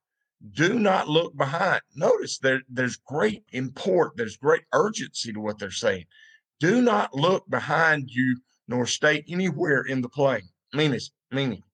Do 0.52 0.78
not 0.78 1.08
look 1.08 1.36
behind. 1.36 1.80
Notice 1.96 2.38
there, 2.38 2.62
there's 2.68 2.96
great 2.96 3.42
import, 3.50 4.12
there's 4.14 4.36
great 4.36 4.62
urgency 4.72 5.32
to 5.32 5.40
what 5.40 5.58
they're 5.58 5.72
saying. 5.72 6.04
Do 6.60 6.80
not 6.80 7.12
look 7.12 7.42
behind 7.50 8.08
you 8.08 8.38
nor 8.68 8.86
stay 8.86 9.24
anywhere 9.28 9.82
in 9.82 10.02
the 10.02 10.08
plain. 10.08 10.42
Meaning, 10.72 11.00
meaning, 11.32 11.64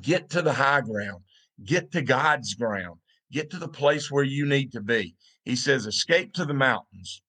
get 0.00 0.28
to 0.30 0.42
the 0.42 0.52
high 0.52 0.80
ground, 0.80 1.22
get 1.64 1.92
to 1.92 2.02
God's 2.02 2.54
ground, 2.54 2.98
get 3.30 3.50
to 3.50 3.58
the 3.58 3.68
place 3.68 4.10
where 4.10 4.24
you 4.24 4.46
need 4.46 4.72
to 4.72 4.80
be. 4.80 5.14
He 5.44 5.54
says, 5.54 5.86
escape 5.86 6.32
to 6.32 6.44
the 6.44 6.54
mountains, 6.54 7.22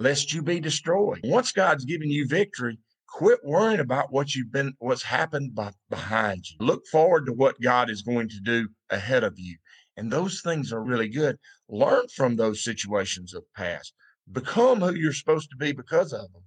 lest 0.00 0.32
you 0.32 0.42
be 0.42 0.58
destroyed. 0.58 1.20
Once 1.24 1.52
God's 1.52 1.84
given 1.84 2.10
you 2.10 2.26
victory, 2.26 2.78
quit 3.06 3.38
worrying 3.44 3.80
about 3.80 4.10
what 4.10 4.34
you've 4.34 4.50
been, 4.50 4.72
what's 4.78 5.02
happened 5.02 5.54
by, 5.54 5.72
behind 5.90 6.44
you. 6.48 6.56
Look 6.64 6.86
forward 6.86 7.26
to 7.26 7.32
what 7.32 7.60
God 7.60 7.90
is 7.90 8.00
going 8.00 8.28
to 8.30 8.40
do 8.40 8.68
ahead 8.88 9.24
of 9.24 9.38
you. 9.38 9.56
And 9.98 10.10
those 10.10 10.40
things 10.40 10.72
are 10.72 10.82
really 10.82 11.08
good. 11.08 11.38
Learn 11.68 12.06
from 12.16 12.34
those 12.34 12.64
situations 12.64 13.34
of 13.34 13.44
past. 13.54 13.92
Become 14.32 14.80
who 14.80 14.94
you're 14.94 15.12
supposed 15.12 15.50
to 15.50 15.56
be 15.56 15.72
because 15.72 16.14
of 16.14 16.32
them. 16.32 16.42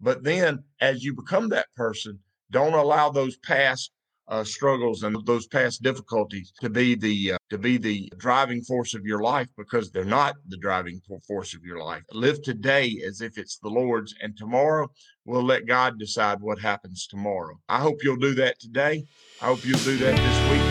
But 0.00 0.22
then 0.22 0.62
as 0.80 1.02
you 1.02 1.12
become 1.12 1.48
that 1.48 1.66
person, 1.76 2.20
don't 2.50 2.74
allow 2.74 3.10
those 3.10 3.36
past 3.38 3.90
uh, 4.32 4.42
struggles 4.42 5.02
and 5.02 5.14
those 5.26 5.46
past 5.46 5.82
difficulties 5.82 6.54
to 6.58 6.70
be 6.70 6.94
the 6.94 7.32
uh, 7.32 7.38
to 7.50 7.58
be 7.58 7.76
the 7.76 8.10
driving 8.16 8.62
force 8.62 8.94
of 8.94 9.04
your 9.04 9.20
life 9.20 9.46
because 9.58 9.90
they're 9.90 10.06
not 10.06 10.36
the 10.48 10.56
driving 10.56 10.98
force 11.28 11.52
of 11.54 11.62
your 11.62 11.78
life. 11.78 12.02
Live 12.12 12.40
today 12.40 13.02
as 13.06 13.20
if 13.20 13.36
it's 13.36 13.58
the 13.58 13.68
Lord's, 13.68 14.14
and 14.22 14.34
tomorrow 14.34 14.90
we'll 15.26 15.44
let 15.44 15.66
God 15.66 15.98
decide 15.98 16.40
what 16.40 16.58
happens 16.58 17.06
tomorrow. 17.06 17.60
I 17.68 17.80
hope 17.80 18.02
you'll 18.02 18.16
do 18.16 18.34
that 18.36 18.58
today. 18.58 19.04
I 19.42 19.46
hope 19.46 19.66
you'll 19.66 19.78
do 19.80 19.98
that 19.98 20.16
this 20.16 20.50
week. 20.50 20.62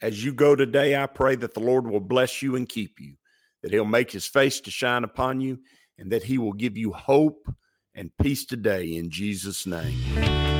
As 0.00 0.24
you 0.24 0.32
go 0.32 0.54
today, 0.54 0.94
I 0.94 1.06
pray 1.06 1.34
that 1.34 1.54
the 1.54 1.60
Lord 1.60 1.90
will 1.90 1.98
bless 1.98 2.40
you 2.40 2.54
and 2.54 2.68
keep 2.68 3.00
you 3.00 3.16
that 3.62 3.72
he'll 3.72 3.84
make 3.84 4.12
his 4.12 4.26
face 4.26 4.60
to 4.60 4.70
shine 4.70 5.02
upon 5.02 5.40
you, 5.40 5.58
and 5.98 6.12
that 6.12 6.22
he 6.22 6.38
will 6.38 6.52
give 6.52 6.76
you 6.76 6.92
hope 6.92 7.48
and 7.96 8.10
peace 8.18 8.44
today 8.44 8.94
in 8.94 9.10
Jesus' 9.10 9.66
name. 9.66 10.55